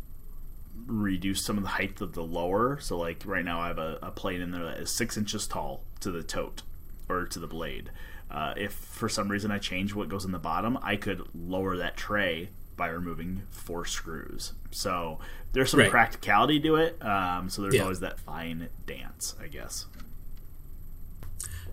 reduce 0.87 1.45
some 1.45 1.57
of 1.57 1.65
the 1.65 1.71
height 1.71 2.01
of 2.01 2.13
the 2.13 2.23
lower. 2.23 2.79
So, 2.81 2.99
like 2.99 3.23
right 3.25 3.45
now, 3.45 3.61
I 3.61 3.69
have 3.69 3.79
a, 3.79 3.99
a 4.03 4.11
plate 4.11 4.41
in 4.41 4.51
there 4.53 4.65
that 4.65 4.79
is 4.79 4.91
six 4.91 5.17
inches 5.17 5.47
tall 5.47 5.83
to 6.01 6.11
the 6.11 6.23
tote 6.23 6.63
or 7.09 7.27
to 7.27 7.39
the 7.39 7.47
blade. 7.47 7.91
Uh, 8.31 8.55
if 8.57 8.73
for 8.73 9.09
some 9.09 9.29
reason 9.29 9.51
I 9.51 9.59
change 9.59 9.95
what 9.95 10.09
goes 10.09 10.25
in 10.25 10.33
the 10.33 10.39
bottom, 10.39 10.79
I 10.83 10.97
could 10.97 11.23
lower 11.35 11.77
that 11.77 11.97
tray 11.97 12.49
by 12.77 12.89
removing 12.89 13.43
four 13.51 13.85
screws. 13.85 14.55
So 14.71 15.19
there's 15.53 15.71
some 15.71 15.81
Right. 15.81 15.91
practicality 15.91 16.59
to 16.61 16.77
it. 16.77 16.97
Um, 17.05 17.51
so 17.51 17.61
there's 17.61 17.75
Yeah. 17.75 17.83
always 17.83 18.01
that 18.01 18.19
fine 18.19 18.69
dance, 18.87 19.35
I 19.41 19.49
guess. 19.49 19.85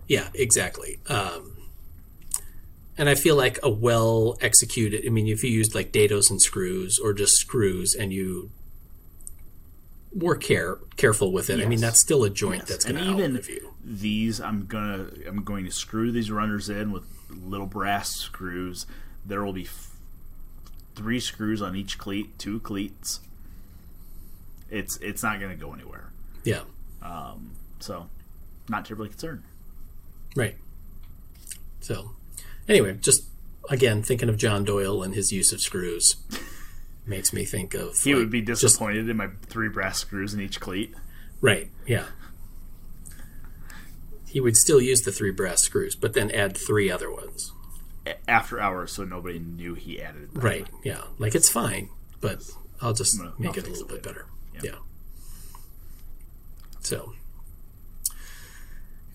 Yeah, 0.06 0.28
exactly. 0.34 0.98
Um, 1.06 1.56
and 3.00 3.08
I 3.08 3.14
feel 3.16 3.34
like 3.34 3.58
a 3.62 3.70
well 3.70 4.36
executed. 4.40 5.04
I 5.06 5.08
mean, 5.08 5.26
if 5.26 5.42
you 5.42 5.50
used 5.50 5.74
like 5.74 5.90
dados 5.90 6.30
and 6.30 6.40
screws, 6.40 6.98
or 7.02 7.12
just 7.12 7.34
screws, 7.36 7.94
and 7.94 8.12
you 8.12 8.50
were 10.12 10.36
care 10.36 10.78
careful 10.96 11.32
with 11.32 11.50
it. 11.50 11.60
I 11.60 11.66
mean, 11.66 11.80
that's 11.80 12.00
still 12.00 12.24
a 12.24 12.30
joint 12.30 12.60
Yes, 12.62 12.68
that's 12.68 12.84
going 12.84 12.96
to 12.96 13.10
even 13.10 13.40
you. 13.48 13.72
these 13.84 14.40
I'm 14.40 14.66
gonna 14.66 15.06
I'm 15.26 15.42
going 15.44 15.64
to 15.64 15.70
screw 15.70 16.12
these 16.12 16.30
runners 16.30 16.68
in 16.68 16.92
with 16.92 17.04
little 17.30 17.66
brass 17.66 18.14
screws. 18.16 18.86
There 19.24 19.44
will 19.44 19.52
be 19.52 19.64
f- 19.64 19.90
three 20.96 21.20
screws 21.20 21.62
on 21.62 21.76
each 21.76 21.96
cleat, 21.98 22.38
two 22.38 22.60
cleats. 22.60 23.20
It's 24.68 24.96
it's 24.98 25.22
not 25.22 25.40
going 25.40 25.56
to 25.56 25.64
go 25.64 25.72
anywhere. 25.72 26.12
Yeah, 26.44 26.62
Um. 27.02 27.52
So, 27.80 28.08
not 28.68 28.84
terribly 28.84 29.08
concerned. 29.08 29.42
right. 30.36 30.54
So, 31.80 32.10
anyway, 32.70 32.96
just 33.00 33.24
again 33.68 34.02
thinking 34.02 34.28
of 34.30 34.38
John 34.38 34.64
Doyle 34.64 35.02
and 35.02 35.14
his 35.14 35.30
use 35.32 35.52
of 35.52 35.60
screws 35.60 36.16
makes 37.06 37.32
me 37.32 37.44
think 37.44 37.74
of 37.74 37.98
He 37.98 38.14
like, 38.14 38.20
would 38.20 38.30
be 38.30 38.40
just- 38.42 38.62
disappointed 38.62 39.08
in 39.08 39.16
my 39.16 39.28
three 39.46 39.68
brass 39.68 39.98
screws 39.98 40.32
in 40.32 40.40
each 40.40 40.60
cleat. 40.60 40.94
Right. 41.42 41.70
Yeah. 41.86 42.06
He 44.28 44.40
would 44.40 44.56
still 44.56 44.80
use 44.80 45.02
the 45.02 45.10
three 45.12 45.32
brass 45.32 45.62
screws, 45.62 45.96
but 45.96 46.12
then 46.14 46.30
add 46.30 46.56
three 46.56 46.90
other 46.90 47.10
ones. 47.10 47.52
After 48.28 48.60
hours, 48.60 48.92
so 48.92 49.04
nobody 49.04 49.38
knew 49.38 49.74
he 49.74 50.00
added. 50.00 50.32
them. 50.32 50.42
Right. 50.42 50.66
Yeah. 50.84 51.02
Like 51.18 51.34
it's 51.34 51.48
fine, 51.48 51.88
but 52.20 52.42
I'll 52.80 52.92
just 52.94 53.18
No, 53.18 53.32
make 53.38 53.52
I'll 53.52 53.58
it 53.58 53.66
a 53.66 53.70
little 53.70 53.86
it 53.86 53.88
bit 53.88 54.02
better. 54.02 54.26
Yeah. 54.54 54.60
Yeah. 54.64 54.74
So. 56.80 57.12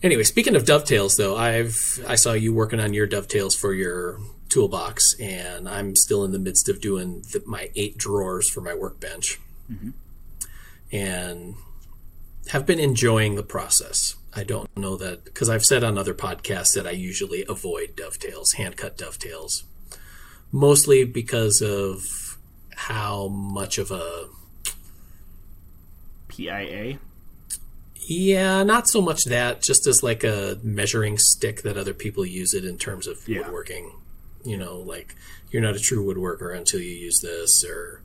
Anyway, 0.05 0.21
speaking 0.21 0.55
of 0.55 0.67
dovetails, 0.67 1.17
though, 1.17 1.35
I've 1.35 1.75
I 2.07 2.13
saw 2.13 2.33
you 2.33 2.53
working 2.53 2.79
on 2.79 2.93
your 2.93 3.07
dovetails 3.07 3.55
for 3.55 3.73
your 3.73 4.19
toolbox, 4.49 5.19
and 5.19 5.67
I'm 5.67 5.95
still 5.95 6.23
in 6.23 6.31
the 6.31 6.37
midst 6.37 6.69
of 6.69 6.79
doing 6.79 7.23
the, 7.33 7.41
my 7.47 7.71
eight 7.75 7.97
drawers 7.97 8.47
for 8.47 8.61
my 8.61 8.75
workbench, 8.75 9.39
Mm-hmm. 9.71 9.89
and 10.91 11.55
have 12.49 12.67
been 12.67 12.79
enjoying 12.79 13.33
the 13.33 13.41
process. 13.41 14.15
I 14.35 14.43
don't 14.43 14.69
know 14.77 14.95
that 14.97 15.23
because 15.25 15.49
I've 15.49 15.65
said 15.65 15.83
on 15.83 15.97
other 15.97 16.13
podcasts 16.13 16.75
that 16.75 16.85
I 16.85 16.91
usually 16.91 17.43
avoid 17.49 17.95
dovetails, 17.95 18.51
hand 18.53 18.77
cut 18.77 18.99
dovetails, 18.99 19.63
mostly 20.51 21.03
because 21.03 21.63
of 21.63 22.37
how 22.75 23.27
much 23.27 23.79
of 23.79 23.89
a 23.89 24.27
PIA. 26.27 26.99
Yeah, 28.07 28.63
not 28.63 28.87
so 28.87 29.01
much 29.01 29.25
that, 29.25 29.61
just 29.61 29.87
as 29.87 30.03
like 30.03 30.23
a 30.23 30.57
measuring 30.63 31.17
stick 31.17 31.61
that 31.63 31.77
other 31.77 31.93
people 31.93 32.25
use 32.25 32.53
it 32.53 32.65
in 32.65 32.77
terms 32.77 33.07
of 33.07 33.27
Yeah. 33.27 33.39
woodworking. 33.39 33.91
You 34.43 34.57
know, 34.57 34.77
like 34.77 35.15
you're 35.51 35.61
not 35.61 35.75
a 35.75 35.79
true 35.79 36.05
woodworker 36.05 36.55
until 36.55 36.79
you 36.81 36.91
use 36.93 37.19
this, 37.21 37.63
or 37.63 38.01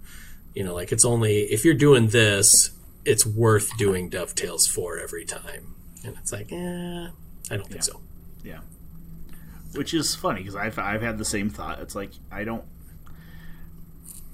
you 0.54 0.64
know, 0.64 0.74
like 0.74 0.90
it's 0.92 1.04
only 1.04 1.42
if 1.52 1.64
you're 1.64 1.74
doing 1.74 2.08
this, 2.08 2.70
it's 3.04 3.24
worth 3.26 3.76
doing 3.78 4.08
dovetails 4.08 4.66
for 4.66 4.98
every 4.98 5.24
time. 5.24 5.74
And 6.04 6.16
it's 6.18 6.32
like, 6.32 6.50
eh, 6.50 7.08
I 7.50 7.56
don't 7.56 7.64
think 7.66 7.74
Yeah. 7.76 7.80
so. 7.80 8.00
Yeah. 8.42 8.60
Which 9.74 9.92
is 9.94 10.14
funny 10.14 10.40
because 10.40 10.56
I've 10.56 10.78
I've 10.78 11.02
had 11.02 11.18
the 11.18 11.24
same 11.24 11.50
thought. 11.50 11.78
It's 11.80 11.94
like 11.94 12.10
I 12.32 12.44
don't. 12.44 12.64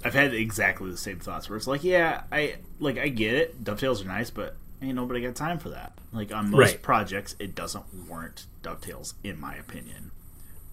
I've 0.05 0.15
had 0.15 0.33
exactly 0.35 0.91
the 0.91 0.97
same 0.97 1.19
thoughts 1.19 1.49
where 1.49 1.57
it's 1.57 1.67
like, 1.67 1.83
yeah, 1.83 2.23
I 2.31 2.57
like 2.79 2.99
I 2.99 3.09
get 3.09 3.35
it. 3.35 3.65
Dovetails 3.65 4.03
are 4.03 4.07
nice, 4.09 4.31
but 4.31 4.57
ain't 4.83 4.95
nobody 4.95 5.21
got 5.23 5.35
time 5.35 5.59
for 5.59 5.71
that. 5.71 5.93
Like 6.13 6.33
on 6.33 6.51
most 6.51 6.59
Right. 6.61 6.83
projects, 6.83 7.35
it 7.39 7.55
doesn't 7.55 7.85
warrant 8.09 8.47
dovetails, 8.63 9.15
in 9.25 9.41
my 9.41 9.55
opinion. 9.55 10.11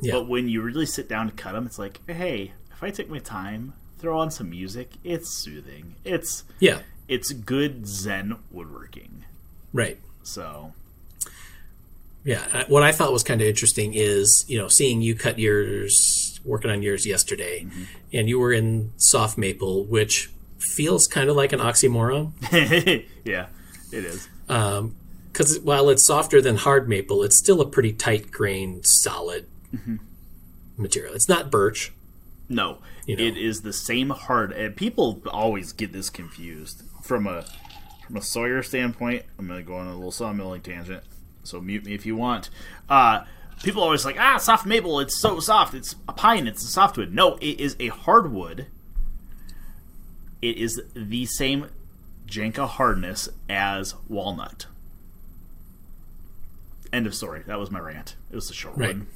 Yeah, 0.02 0.14
But 0.14 0.28
when 0.28 0.50
you 0.50 0.62
really 0.62 0.86
sit 0.86 1.08
down 1.08 1.28
to 1.28 1.34
cut 1.34 1.54
them, 1.54 1.66
it's 1.66 1.80
like, 1.80 2.02
hey, 2.08 2.52
if 2.72 2.84
I 2.84 2.90
take 2.90 3.10
my 3.10 3.20
time, 3.20 3.74
throw 4.00 4.20
on 4.20 4.32
some 4.32 4.50
music, 4.50 4.92
it's 5.04 5.30
soothing. 5.30 5.96
It's 6.04 6.44
yeah, 6.60 6.80
it's 7.08 7.32
good 7.32 7.88
Zen 7.88 8.38
woodworking. 8.52 9.24
right. 9.72 9.98
So 10.24 10.74
Yeah, 12.26 12.64
what 12.70 12.84
I 12.84 12.92
thought 12.94 13.12
was 13.12 13.24
kind 13.24 13.42
of 13.42 13.48
interesting 13.48 13.94
is 13.94 14.46
you 14.48 14.58
know 14.58 14.68
seeing 14.70 15.02
you 15.02 15.16
cut 15.16 15.40
yours, 15.40 16.40
working 16.46 16.72
on 16.72 16.82
yours 16.82 17.06
yesterday, 17.06 17.64
mm-hmm. 17.66 17.84
and 18.14 18.28
you 18.30 18.40
were 18.40 18.54
in 18.54 18.92
soft 18.98 19.38
maple, 19.38 19.84
which 19.86 20.30
feels 20.58 21.08
kind 21.08 21.30
of 21.30 21.36
like 21.36 21.52
an 21.52 21.60
oxymoron 21.60 22.32
yeah, 23.26 23.48
it 23.94 24.06
is. 24.06 24.28
because 24.48 25.60
while 25.62 25.90
it's 25.90 26.04
softer 26.04 26.42
than 26.42 26.58
hard 26.58 26.90
maple, 26.90 27.24
it's 27.24 27.38
still 27.38 27.62
a 27.62 27.66
pretty 27.66 27.94
tight 27.94 28.32
grained, 28.32 28.86
solid 28.86 29.46
material. 30.78 31.14
It's 31.14 31.30
not 31.30 31.50
birch. 31.52 31.92
No, 32.50 32.80
You 33.06 33.16
know. 33.16 33.24
it 33.24 33.38
is 33.38 33.62
the 33.62 33.74
same 33.74 34.10
hard. 34.10 34.52
And 34.52 34.76
people 34.76 35.22
always 35.32 35.72
get 35.72 35.94
this 35.94 36.10
confused 36.10 36.84
from 37.02 37.26
a 37.28 37.46
from 38.06 38.18
a 38.18 38.22
Sawyer 38.22 38.62
standpoint. 38.62 39.24
I'm 39.40 39.48
going 39.48 39.60
to 39.60 39.66
go 39.66 39.76
on 39.76 39.88
a 39.88 39.94
little 39.96 40.12
sawmilling 40.12 40.62
tangent, 40.62 41.04
so 41.44 41.62
mute 41.62 41.86
me 41.86 41.94
if 41.94 42.06
you 42.06 42.16
want. 42.18 42.50
Uh, 42.90 43.24
people 43.64 43.82
always 43.82 44.04
like 44.06 44.18
ah 44.20 44.38
soft 44.38 44.66
maple. 44.66 45.00
It's 45.00 45.18
so 45.20 45.40
soft. 45.40 45.74
It's 45.74 45.96
a 46.08 46.14
pine. 46.14 46.48
It's 46.48 46.64
a 46.64 46.68
softwood. 46.68 47.14
No, 47.14 47.38
it 47.38 47.60
is 47.62 47.76
a 47.80 47.88
hardwood. 47.88 48.68
It 50.42 50.58
is 50.58 50.82
the 50.94 51.26
same 51.26 51.68
Janka 52.26 52.66
hardness 52.68 53.30
as 53.50 53.96
walnut. 54.08 54.66
End 56.92 57.08
of 57.08 57.16
story. 57.16 57.44
That 57.48 57.60
was 57.60 57.72
my 57.72 57.80
rant. 57.80 58.16
It 58.32 58.36
was 58.36 58.50
a 58.50 58.54
short 58.54 58.78
Right. 58.78 58.96
one. 58.96 59.08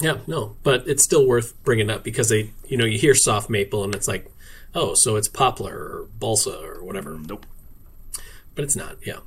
Yeah, 0.00 0.18
no, 0.26 0.56
but 0.62 0.86
it's 0.86 1.02
still 1.02 1.26
worth 1.26 1.60
bringing 1.64 1.90
up 1.90 2.04
because 2.04 2.28
they, 2.28 2.52
you 2.68 2.76
know, 2.76 2.84
you 2.84 2.98
hear 2.98 3.14
soft 3.14 3.50
maple 3.50 3.82
and 3.82 3.94
it's 3.94 4.06
like, 4.06 4.30
oh, 4.74 4.94
so 4.94 5.16
it's 5.16 5.26
poplar 5.28 5.74
or 5.74 6.08
balsa 6.18 6.56
or 6.60 6.84
whatever. 6.84 7.18
Nope. 7.18 7.46
but 8.54 8.64
it's 8.64 8.76
not. 8.76 8.96
Yeah. 9.06 9.18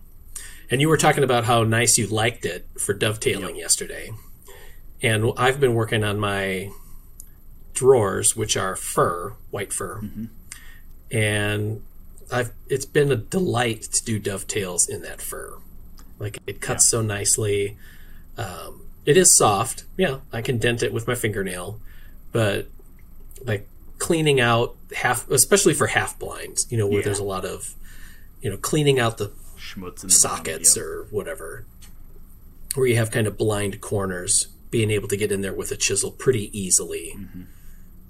And 0.70 0.82
you 0.82 0.90
were 0.90 0.98
talking 0.98 1.24
about 1.24 1.46
how 1.46 1.64
nice 1.64 1.98
you 1.98 2.06
liked 2.08 2.46
it 2.46 2.68
for 2.78 2.94
dovetailing 2.94 3.56
yesterday. 3.56 4.12
And 5.02 5.32
I've 5.38 5.60
been 5.60 5.74
working 5.74 6.04
on 6.04 6.20
my 6.20 6.70
drawers, 7.74 8.36
which 8.36 8.56
are 8.58 8.76
fir, 8.76 9.36
white 9.50 9.72
fir, 9.74 10.02
mm-hmm. 10.02 10.26
and 11.16 11.82
I've 12.32 12.52
it's 12.68 12.86
been 12.86 13.12
a 13.12 13.16
delight 13.16 13.82
to 13.84 14.04
do 14.04 14.20
dovetails 14.20 14.88
in 14.88 15.02
that 15.02 15.22
fir. 15.22 15.58
Like 16.20 16.38
it 16.48 16.62
cuts 16.62 16.88
so 16.88 17.02
nicely. 17.02 17.78
Um, 18.38 18.84
it 19.06 19.18
is 19.18 19.36
soft. 19.36 19.84
Yeah, 19.98 20.20
I 20.32 20.42
can 20.42 20.58
dent 20.58 20.84
it 20.84 20.94
with 20.94 21.08
my 21.08 21.16
fingernail, 21.16 21.80
but 22.32 22.68
like 23.44 23.68
cleaning 23.98 24.40
out 24.40 24.76
half, 24.96 25.30
especially 25.30 25.74
for 25.74 25.88
half 25.88 26.18
blinds, 26.20 26.68
you 26.70 26.78
know, 26.78 26.88
where 26.88 27.00
Yeah. 27.00 27.06
there's 27.06 27.20
a 27.20 27.24
lot 27.24 27.44
of, 27.46 27.76
you 28.42 28.50
know, 28.50 28.58
cleaning 28.58 29.00
out 29.00 29.18
the 29.18 29.32
Schmutz 29.58 30.04
in 30.04 30.10
the 30.10 30.14
sockets 30.16 30.76
bottom, 30.76 30.90
or 30.90 31.04
whatever, 31.12 31.66
where 32.76 32.88
you 32.88 32.96
have 32.96 33.12
kind 33.12 33.28
of 33.28 33.38
blind 33.38 33.82
corners, 33.82 34.48
being 34.70 34.90
able 34.92 35.08
to 35.08 35.18
get 35.18 35.32
in 35.32 35.42
there 35.42 35.54
with 35.54 35.72
a 35.72 35.76
chisel 35.76 36.12
pretty 36.12 36.50
easily, 36.58 37.16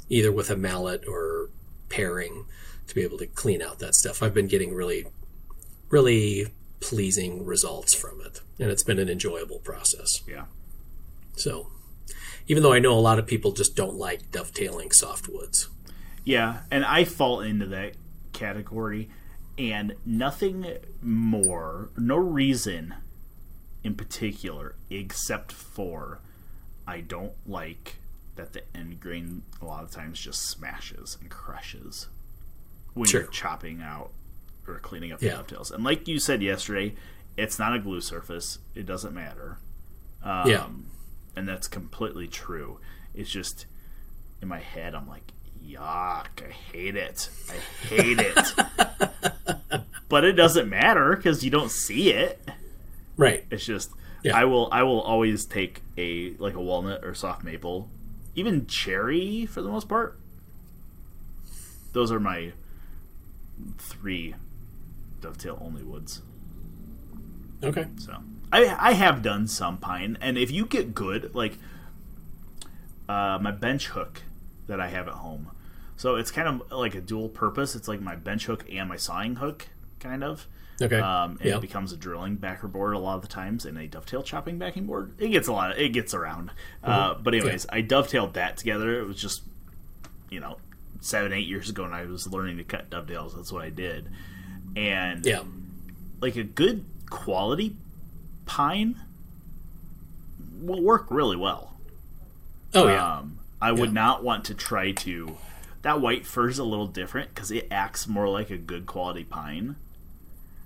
either 0.09 0.31
with 0.31 0.49
a 0.49 0.55
mallet 0.55 1.05
or 1.07 1.49
paring 1.89 2.45
to 2.87 2.95
be 2.95 3.01
able 3.01 3.17
to 3.17 3.27
clean 3.27 3.61
out 3.61 3.79
that 3.79 3.95
stuff. 3.95 4.21
I've 4.21 4.33
been 4.33 4.47
getting 4.47 4.73
really, 4.73 5.05
really 5.89 6.47
pleasing 6.79 7.45
results 7.45 7.93
from 7.93 8.21
it, 8.21 8.41
and 8.59 8.69
it's 8.69 8.83
been 8.83 8.99
an 8.99 9.09
enjoyable 9.09 9.59
process. 9.59 10.21
yeah. 10.27 10.45
So, 11.35 11.71
even 12.47 12.63
though 12.63 12.73
I 12.73 12.79
know 12.79 12.93
a 12.93 12.99
lot 12.99 13.19
of 13.19 13.25
people 13.25 13.51
just 13.53 13.75
don't 13.75 13.95
like 13.95 14.31
dovetailing 14.31 14.89
softwoods. 14.89 15.67
Yeah, 16.25 16.59
and 16.69 16.83
I 16.85 17.05
fall 17.05 17.39
into 17.39 17.65
that 17.67 17.93
category, 18.33 19.09
and 19.57 19.95
nothing 20.05 20.65
more, 21.01 21.89
no 21.97 22.17
reason 22.17 22.95
in 23.83 23.95
particular, 23.95 24.75
except 24.89 25.51
for 25.51 26.19
I 26.87 27.01
don't 27.01 27.33
like 27.47 27.95
that 28.35 28.53
the 28.53 28.63
end 28.75 28.99
grain 28.99 29.43
a 29.61 29.65
lot 29.65 29.83
of 29.83 29.91
times 29.91 30.19
just 30.19 30.41
smashes 30.41 31.17
and 31.19 31.29
crushes 31.29 32.07
when 32.93 33.07
Sure. 33.07 33.21
you're 33.21 33.29
chopping 33.31 33.81
out 33.81 34.11
or 34.67 34.79
cleaning 34.79 35.11
up 35.11 35.21
Yeah. 35.21 35.31
the 35.31 35.35
dovetails. 35.37 35.71
And 35.71 35.83
like 35.83 36.07
you 36.07 36.19
said 36.19 36.41
yesterday, 36.41 36.95
it's 37.37 37.57
not 37.57 37.75
a 37.75 37.79
glue 37.79 38.01
surface; 38.01 38.59
it 38.75 38.85
doesn't 38.85 39.13
matter. 39.13 39.57
Um, 40.23 40.49
Yeah. 40.49 40.67
and 41.35 41.47
that's 41.47 41.67
completely 41.67 42.27
true. 42.27 42.79
It's 43.13 43.29
just 43.31 43.65
in 44.41 44.47
my 44.47 44.59
head, 44.59 44.93
I'm 44.95 45.07
like, 45.07 45.31
yuck, 45.65 46.27
I 46.45 46.51
hate 46.51 46.95
it. 46.95 47.29
I 47.49 47.87
hate 47.87 48.19
it. 48.19 48.53
but 50.09 50.23
it 50.25 50.33
doesn't 50.33 50.69
matter 50.69 51.15
because 51.15 51.43
you 51.43 51.51
don't 51.51 51.71
see 51.71 52.11
it. 52.11 52.41
Right. 53.17 53.45
It's 53.51 53.65
just 53.65 53.91
Yeah. 54.23 54.35
I 54.37 54.45
will 54.45 54.67
I 54.71 54.83
will 54.83 55.01
always 55.01 55.45
take 55.45 55.81
a 55.97 56.31
like 56.37 56.53
a 56.55 56.61
walnut 56.61 57.03
or 57.03 57.13
soft 57.13 57.43
maple, 57.43 57.89
even 58.35 58.67
cherry 58.67 59.45
for 59.45 59.61
the 59.61 59.69
most 59.69 59.87
part. 59.87 60.19
Those 61.93 62.11
are 62.11 62.19
my 62.19 62.53
three 63.77 64.35
dovetail 65.21 65.57
only 65.61 65.83
woods. 65.83 66.21
Okay. 67.63 67.85
So 67.97 68.17
I 68.51 68.65
I 68.79 68.93
have 68.93 69.21
done 69.21 69.47
some 69.47 69.77
pine, 69.77 70.17
and 70.21 70.37
if 70.37 70.51
you 70.51 70.65
get 70.65 70.95
good, 70.95 71.33
like 71.35 71.57
uh, 73.07 73.37
my 73.41 73.51
bench 73.51 73.87
hook 73.87 74.23
that 74.67 74.79
I 74.79 74.87
have 74.87 75.07
at 75.07 75.15
home, 75.15 75.51
so 75.97 76.15
it's 76.15 76.31
kind 76.31 76.47
of 76.47 76.71
like 76.71 76.95
a 76.95 77.01
dual 77.01 77.29
purpose. 77.29 77.75
It's 77.75 77.87
like 77.87 78.01
my 78.01 78.15
bench 78.15 78.45
hook 78.45 78.65
and 78.71 78.89
my 78.89 78.97
sawing 78.97 79.35
hook, 79.35 79.67
kind 79.99 80.23
of. 80.23 80.47
Okay. 80.81 80.99
Um, 80.99 81.37
yeah. 81.43 81.57
It 81.57 81.61
becomes 81.61 81.93
a 81.93 81.97
drilling 81.97 82.37
backer 82.37 82.67
board 82.67 82.95
a 82.95 82.99
lot 82.99 83.15
of 83.15 83.21
the 83.21 83.27
times, 83.27 83.65
and 83.65 83.77
a 83.77 83.85
dovetail 83.85 84.23
chopping 84.23 84.57
backing 84.57 84.87
board. 84.87 85.13
It 85.19 85.29
gets 85.29 85.47
a 85.47 85.53
lot. 85.53 85.71
Of, 85.71 85.77
it 85.77 85.89
gets 85.89 86.15
around. 86.15 86.49
Uh, 86.83 87.13
but 87.13 87.35
anyways, 87.35 87.67
I 87.69 87.81
dovetailed 87.81 88.33
that 88.33 88.57
together. 88.57 88.99
It 88.99 89.05
was 89.05 89.21
just, 89.21 89.43
you 90.31 90.39
know, 90.39 90.57
seven 91.01 91.33
eight 91.33 91.47
years 91.47 91.69
ago, 91.69 91.83
and 91.83 91.93
I 91.93 92.05
was 92.05 92.27
learning 92.27 92.57
to 92.57 92.63
cut 92.63 92.89
dovetails. 92.89 93.35
That's 93.35 93.51
what 93.51 93.63
I 93.63 93.69
did, 93.69 94.07
and 94.75 95.25
yeah. 95.25 95.41
like 96.21 96.35
a 96.37 96.43
good 96.43 96.85
quality 97.09 97.75
pine 98.45 98.99
will 100.61 100.81
work 100.81 101.07
really 101.09 101.35
well. 101.37 101.73
Oh 102.73 102.87
yeah. 102.87 103.17
Um, 103.17 103.39
I 103.61 103.71
would 103.71 103.89
Yeah. 103.89 103.93
not 103.93 104.23
want 104.23 104.45
to 104.45 104.53
try 104.55 104.91
to. 104.91 105.37
That 105.81 105.99
white 105.99 106.25
fir 106.27 106.47
is 106.49 106.59
a 106.59 106.63
little 106.63 106.87
different 106.87 107.33
because 107.33 107.51
it 107.51 107.67
acts 107.71 108.07
more 108.07 108.29
like 108.29 108.49
a 108.51 108.57
good 108.57 108.85
quality 108.85 109.23
pine. 109.23 109.75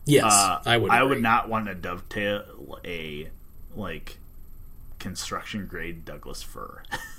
yes. 0.05 0.25
Uh, 0.25 0.61
I 0.65 0.77
would. 0.77 0.91
I 0.91 0.97
agree. 0.99 1.09
would 1.09 1.21
not 1.23 1.47
want 1.49 1.67
to 1.67 1.73
dovetail 1.75 2.79
a 2.85 3.29
like 3.75 4.17
construction 4.99 5.67
grade 5.67 6.03
Douglas 6.05 6.41
fir. 6.43 6.83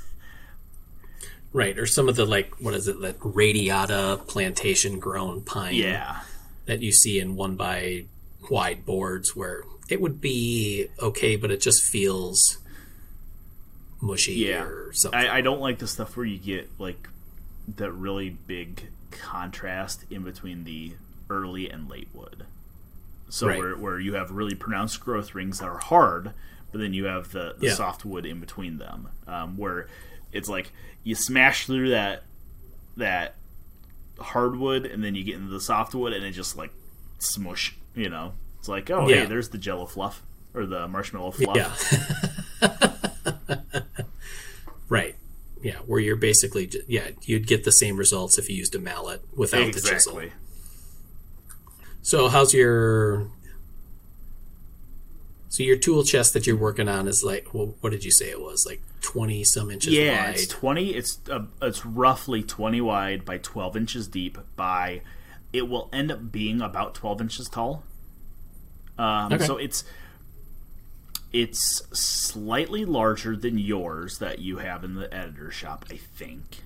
Right, 1.56 1.78
or 1.78 1.86
some 1.86 2.06
of 2.10 2.16
the 2.16 2.26
like 2.26 2.54
what 2.60 2.74
is 2.74 2.86
it 2.86 3.00
that 3.00 3.16
radiata 3.20 4.20
plantation 4.26 4.98
grown 4.98 5.40
pine 5.40 5.74
yeah, 5.74 6.20
that 6.66 6.82
you 6.82 6.92
see 6.92 7.18
in 7.18 7.34
one 7.34 7.56
by 7.56 8.04
wide 8.50 8.84
boards 8.84 9.34
where 9.34 9.62
it 9.88 10.02
would 10.02 10.20
be 10.20 10.88
okay, 11.00 11.34
but 11.36 11.50
it 11.50 11.62
just 11.62 11.82
feels 11.82 12.58
mushy 14.02 14.34
Yeah. 14.34 14.64
or 14.64 14.92
something. 14.92 15.18
I, 15.18 15.36
I 15.36 15.40
don't 15.40 15.60
like 15.60 15.78
the 15.78 15.86
stuff 15.86 16.14
where 16.14 16.26
you 16.26 16.36
get 16.36 16.68
like 16.78 17.08
the 17.74 17.90
really 17.90 18.28
big 18.28 18.88
contrast 19.10 20.04
in 20.10 20.24
between 20.24 20.64
the 20.64 20.92
early 21.30 21.70
and 21.70 21.88
late 21.88 22.08
wood. 22.12 22.44
So 23.30 23.46
Right. 23.48 23.58
where 23.58 23.76
where 23.76 23.98
you 23.98 24.12
have 24.12 24.30
really 24.30 24.54
pronounced 24.54 25.00
growth 25.00 25.34
rings 25.34 25.60
that 25.60 25.66
are 25.68 25.78
hard, 25.78 26.32
but 26.70 26.82
then 26.82 26.92
you 26.92 27.06
have 27.06 27.32
the, 27.32 27.54
the 27.58 27.68
Yeah. 27.68 27.72
soft 27.72 28.04
wood 28.04 28.26
in 28.26 28.40
between 28.40 28.76
them, 28.76 29.08
um, 29.26 29.56
where 29.56 29.88
it's 30.36 30.48
like 30.48 30.70
you 31.04 31.14
smash 31.14 31.66
through 31.66 31.90
that 31.90 32.22
that 32.96 33.34
hardwood 34.18 34.86
and 34.86 35.02
then 35.04 35.14
you 35.14 35.22
get 35.24 35.34
into 35.36 35.48
the 35.50 35.60
softwood 35.60 36.12
and 36.12 36.24
it 36.24 36.32
just 36.32 36.56
like 36.56 36.70
smush. 37.18 37.74
You 37.94 38.08
know, 38.08 38.32
it's 38.58 38.68
like 38.68 38.90
oh 38.90 39.08
Yeah. 39.08 39.20
hey, 39.20 39.26
there's 39.26 39.48
the 39.50 39.58
Jello 39.58 39.86
fluff 39.86 40.22
or 40.54 40.66
the 40.66 40.86
marshmallow 40.88 41.32
fluff. 41.32 41.56
yeah. 42.62 43.58
right. 44.88 45.14
Yeah, 45.62 45.76
where 45.86 45.98
you're 45.98 46.16
basically 46.16 46.70
yeah, 46.86 47.08
you'd 47.22 47.46
get 47.46 47.64
the 47.64 47.72
same 47.72 47.96
results 47.96 48.38
if 48.38 48.48
you 48.48 48.56
used 48.56 48.74
a 48.74 48.78
mallet 48.78 49.22
without 49.34 49.72
the 49.72 49.80
chisel. 49.80 50.20
So 52.02 52.28
how's 52.28 52.54
your 52.54 53.28
so 55.48 55.62
your 55.62 55.76
tool 55.76 56.02
chest 56.04 56.32
that 56.34 56.46
you're 56.46 56.56
working 56.56 56.88
on 56.88 57.06
is 57.08 57.22
like 57.24 57.52
well, 57.54 57.74
what 57.80 57.90
did 57.90 58.04
you 58.04 58.10
say 58.10 58.30
it 58.30 58.40
was 58.40 58.64
like 58.66 58.80
twenty 59.00 59.44
some 59.44 59.70
inches 59.70 59.92
Yeah, 59.92 60.26
wide? 60.26 60.34
it's 60.34 60.46
twenty. 60.46 60.94
It's 60.94 61.18
uh, 61.30 61.44
it's 61.62 61.84
roughly 61.86 62.42
twenty 62.42 62.80
wide 62.80 63.24
by 63.24 63.38
twelve 63.38 63.76
inches 63.76 64.08
deep. 64.08 64.38
By 64.56 65.02
it 65.52 65.68
will 65.68 65.88
end 65.92 66.10
up 66.10 66.30
being 66.32 66.60
about 66.60 66.94
twelve 66.94 67.20
inches 67.20 67.48
tall. 67.48 67.84
Um, 68.98 69.32
Okay. 69.32 69.44
So 69.44 69.56
it's 69.56 69.84
it's 71.32 71.82
slightly 71.92 72.84
larger 72.84 73.36
than 73.36 73.58
yours 73.58 74.18
that 74.18 74.38
you 74.38 74.58
have 74.58 74.84
in 74.84 74.94
the 74.94 75.12
editor 75.14 75.50
shop, 75.50 75.84
I 75.90 75.96
think. 75.96 76.58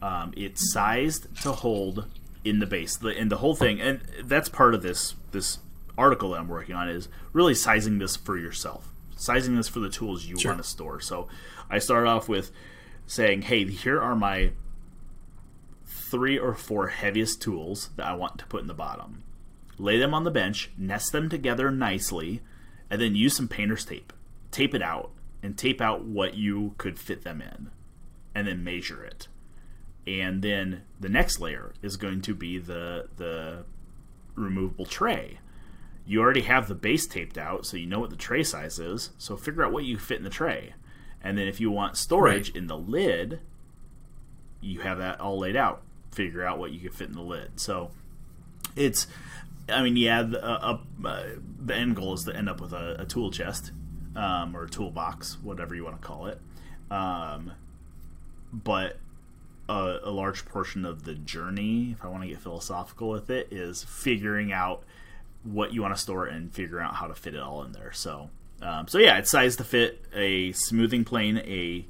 Um, 0.00 0.32
it's 0.36 0.72
sized 0.72 1.26
to 1.42 1.52
hold 1.52 2.06
in 2.42 2.58
the 2.60 2.66
base, 2.66 2.96
the, 2.96 3.08
and 3.08 3.30
the 3.30 3.36
whole 3.38 3.54
thing, 3.54 3.80
and 3.80 4.00
that's 4.24 4.48
part 4.48 4.74
of 4.74 4.80
this 4.82 5.14
this 5.32 5.58
article 6.00 6.30
that 6.30 6.40
I'm 6.40 6.48
working 6.48 6.74
on 6.74 6.88
is 6.88 7.08
really 7.32 7.54
sizing 7.54 7.98
this 7.98 8.16
for 8.16 8.36
yourself, 8.38 8.88
sizing 9.16 9.54
this 9.56 9.68
for 9.68 9.80
the 9.80 9.90
tools 9.90 10.24
you 10.26 10.38
Sure. 10.38 10.52
want 10.52 10.62
to 10.62 10.68
store. 10.68 11.00
So 11.00 11.28
I 11.68 11.78
started 11.78 12.08
off 12.08 12.28
with 12.28 12.50
saying, 13.06 13.42
"Hey, 13.42 13.66
here 13.66 14.00
are 14.00 14.16
my 14.16 14.52
three 15.86 16.38
or 16.38 16.54
four 16.54 16.88
heaviest 16.88 17.40
tools 17.40 17.90
that 17.96 18.06
I 18.06 18.14
want 18.14 18.38
to 18.38 18.46
put 18.46 18.62
in 18.62 18.66
the 18.66 18.74
bottom. 18.74 19.22
Lay 19.78 19.98
them 19.98 20.12
on 20.14 20.24
the 20.24 20.30
bench, 20.30 20.70
nest 20.76 21.12
them 21.12 21.28
together 21.28 21.70
nicely, 21.70 22.40
and 22.90 23.00
then 23.00 23.14
use 23.14 23.36
some 23.36 23.48
painter's 23.48 23.84
tape. 23.84 24.12
Tape 24.50 24.74
it 24.74 24.82
out 24.82 25.12
and 25.42 25.56
tape 25.56 25.80
out 25.80 26.04
what 26.04 26.34
you 26.34 26.74
could 26.78 26.98
fit 26.98 27.22
them 27.22 27.40
in, 27.40 27.70
and 28.34 28.46
then 28.46 28.64
measure 28.64 29.02
it. 29.04 29.28
And 30.06 30.42
then 30.42 30.82
the 30.98 31.08
next 31.08 31.40
layer 31.40 31.72
is 31.82 31.96
going 31.96 32.22
to 32.22 32.34
be 32.34 32.58
the 32.58 33.08
the 33.16 33.64
removable 34.34 34.86
tray. 34.86 35.38
You 36.06 36.20
already 36.20 36.42
have 36.42 36.66
the 36.68 36.74
base 36.74 37.06
taped 37.06 37.38
out, 37.38 37.66
so 37.66 37.76
you 37.76 37.86
know 37.86 38.00
what 38.00 38.10
the 38.10 38.16
tray 38.16 38.42
size 38.42 38.78
is. 38.78 39.10
So 39.18 39.36
figure 39.36 39.64
out 39.64 39.72
what 39.72 39.84
you 39.84 39.98
fit 39.98 40.18
in 40.18 40.24
the 40.24 40.30
tray. 40.30 40.74
And 41.22 41.36
then 41.38 41.46
if 41.46 41.60
you 41.60 41.70
want 41.70 41.96
storage 41.96 42.48
Right. 42.48 42.56
in 42.56 42.66
the 42.66 42.76
lid, 42.78 43.40
you 44.60 44.80
have 44.80 44.98
that 44.98 45.20
all 45.20 45.38
laid 45.38 45.56
out. 45.56 45.82
Figure 46.10 46.44
out 46.44 46.58
what 46.58 46.72
you 46.72 46.80
can 46.80 46.90
fit 46.90 47.08
in 47.08 47.14
the 47.14 47.22
lid. 47.22 47.60
So 47.60 47.90
it's, 48.74 49.06
I 49.68 49.82
mean, 49.82 49.96
yeah, 49.96 50.22
the, 50.22 50.44
uh, 50.44 50.78
uh, 51.04 51.26
the 51.64 51.74
end 51.76 51.94
goal 51.96 52.14
is 52.14 52.24
to 52.24 52.34
end 52.34 52.48
up 52.48 52.60
with 52.60 52.72
a, 52.72 52.96
a 53.00 53.04
tool 53.04 53.30
chest 53.30 53.70
um, 54.16 54.56
or 54.56 54.64
a 54.64 54.68
toolbox, 54.68 55.38
whatever 55.42 55.74
you 55.74 55.84
want 55.84 56.00
to 56.00 56.06
call 56.06 56.26
it. 56.26 56.40
Um, 56.90 57.52
but 58.52 58.98
a, 59.68 59.98
a 60.02 60.10
large 60.10 60.44
portion 60.46 60.84
of 60.84 61.04
the 61.04 61.14
journey, 61.14 61.92
if 61.92 62.04
I 62.04 62.08
want 62.08 62.22
to 62.24 62.28
get 62.28 62.40
philosophical 62.40 63.10
with 63.10 63.30
it, 63.30 63.48
is 63.52 63.84
figuring 63.84 64.52
out 64.52 64.82
what 65.42 65.72
you 65.72 65.82
want 65.82 65.94
to 65.94 66.00
store 66.00 66.26
and 66.26 66.52
figure 66.52 66.80
out 66.80 66.94
how 66.94 67.06
to 67.06 67.14
fit 67.14 67.34
it 67.34 67.40
all 67.40 67.62
in 67.64 67.72
there. 67.72 67.92
So, 67.92 68.30
um, 68.62 68.88
so 68.88 68.98
yeah, 68.98 69.18
it's 69.18 69.30
sized 69.30 69.58
to 69.58 69.64
fit 69.64 70.04
a 70.14 70.52
smoothing 70.52 71.04
plane, 71.04 71.38
a 71.38 71.86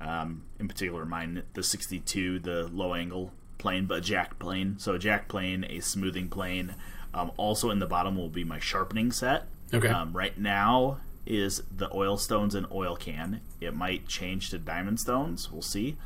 Um, 0.00 0.42
in 0.58 0.68
particular, 0.68 1.04
mine 1.06 1.44
the 1.54 1.62
62, 1.62 2.40
the 2.40 2.68
low 2.72 2.94
angle 2.94 3.32
plane, 3.58 3.86
but 3.86 3.98
a 3.98 4.00
jack 4.00 4.38
plane. 4.38 4.76
So 4.78 4.92
a 4.94 4.98
jack 4.98 5.28
plane, 5.28 5.64
a 5.68 5.80
smoothing 5.80 6.28
plane. 6.28 6.74
Um, 7.14 7.30
also 7.36 7.70
in 7.70 7.78
the 7.78 7.86
bottom 7.86 8.16
will 8.16 8.28
be 8.28 8.44
my 8.44 8.58
sharpening 8.58 9.12
set. 9.12 9.46
Okay. 9.72 9.88
Um, 9.88 10.12
right 10.12 10.36
now 10.36 10.98
is 11.26 11.62
the 11.74 11.88
oil 11.94 12.18
stones 12.18 12.54
and 12.54 12.66
oil 12.70 12.96
can. 12.96 13.40
It 13.60 13.74
might 13.74 14.06
change 14.06 14.50
to 14.50 14.58
diamond 14.58 15.00
stones. 15.00 15.50
We'll 15.50 15.62
see. 15.62 15.96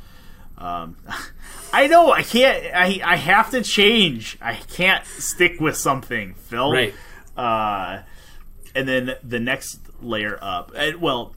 Um, 0.57 0.97
I 1.73 1.87
know 1.87 2.13
I 2.13 2.23
can't. 2.23 2.75
I 2.75 3.01
I 3.05 3.17
have 3.17 3.51
to 3.51 3.63
change. 3.63 4.39
I 4.41 4.55
can't 4.55 5.05
stick 5.07 5.61
with 5.61 5.77
something, 5.77 6.35
Phil. 6.35 6.73
Right. 6.73 6.95
Uh, 7.37 8.03
and 8.75 8.89
then 8.89 9.15
the 9.23 9.41
next 9.41 9.81
layer 10.01 10.39
up. 10.41 10.73
And, 10.75 11.01
well, 11.01 11.35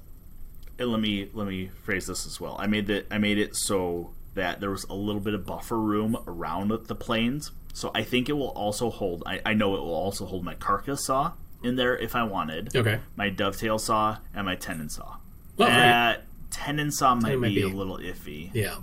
and 0.80 0.92
let 0.92 1.00
me 1.00 1.30
let 1.34 1.48
me 1.48 1.72
phrase 1.84 2.08
this 2.08 2.26
as 2.26 2.40
well. 2.40 2.56
I 2.60 2.68
made 2.68 2.88
that. 2.88 3.08
I 3.12 3.18
made 3.18 3.38
it 3.38 3.56
so 3.56 4.12
that 4.34 4.60
there 4.60 4.72
was 4.72 4.86
a 4.86 4.94
little 4.94 5.22
bit 5.22 5.34
of 5.34 5.46
buffer 5.46 5.80
room 5.80 6.18
around 6.28 6.72
the 6.72 6.96
planes. 6.96 7.52
So 7.74 7.92
I 7.94 8.04
think 8.04 8.30
it 8.30 8.34
will 8.34 8.50
also 8.50 8.90
hold. 8.90 9.24
I, 9.26 9.42
I 9.46 9.54
know 9.54 9.76
it 9.76 9.80
will 9.80 9.94
also 9.94 10.26
hold 10.26 10.44
my 10.44 10.56
carcass 10.56 11.06
saw 11.06 11.34
in 11.64 11.76
there 11.76 11.98
if 11.98 12.16
I 12.16 12.24
wanted. 12.24 12.76
Okay. 12.76 13.00
My 13.16 13.30
dovetail 13.30 13.80
saw 13.80 14.18
and 14.34 14.46
my 14.46 14.56
tenon 14.56 14.90
saw. 14.90 15.18
Well, 15.58 15.70
right. 15.70 15.76
that 15.76 16.24
tenon 16.50 16.92
saw 16.92 17.16
might, 17.16 17.38
might 17.38 17.50
be, 17.50 17.56
be- 17.56 17.62
a 17.62 17.68
little 17.68 17.98
iffy. 17.98 18.50
Yeah. 18.54 18.78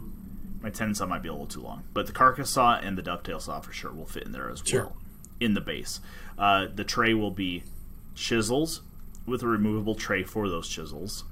My 0.60 0.70
tenon 0.70 0.94
saw 0.94 1.06
might 1.06 1.22
be 1.22 1.28
a 1.28 1.32
little 1.32 1.46
too 1.46 1.60
long, 1.62 1.84
but 1.94 2.06
the 2.06 2.12
carcass 2.12 2.50
saw 2.50 2.76
and 2.78 2.98
the 2.98 3.02
dovetail 3.02 3.38
saw 3.40 3.60
for 3.60 3.72
sure 3.72 3.92
will 3.92 4.06
fit 4.06 4.24
in 4.24 4.32
there 4.32 4.50
as 4.50 4.60
Sure. 4.64 4.84
well. 4.86 4.96
In 5.40 5.54
the 5.54 5.60
base, 5.60 6.00
uh, 6.36 6.66
the 6.74 6.82
tray 6.84 7.14
will 7.14 7.30
be 7.30 7.62
chisels 8.16 8.82
with 9.24 9.42
a 9.42 9.46
removable 9.46 9.94
tray 9.94 10.24
for 10.24 10.48
those 10.48 10.68
chisels, 10.68 11.24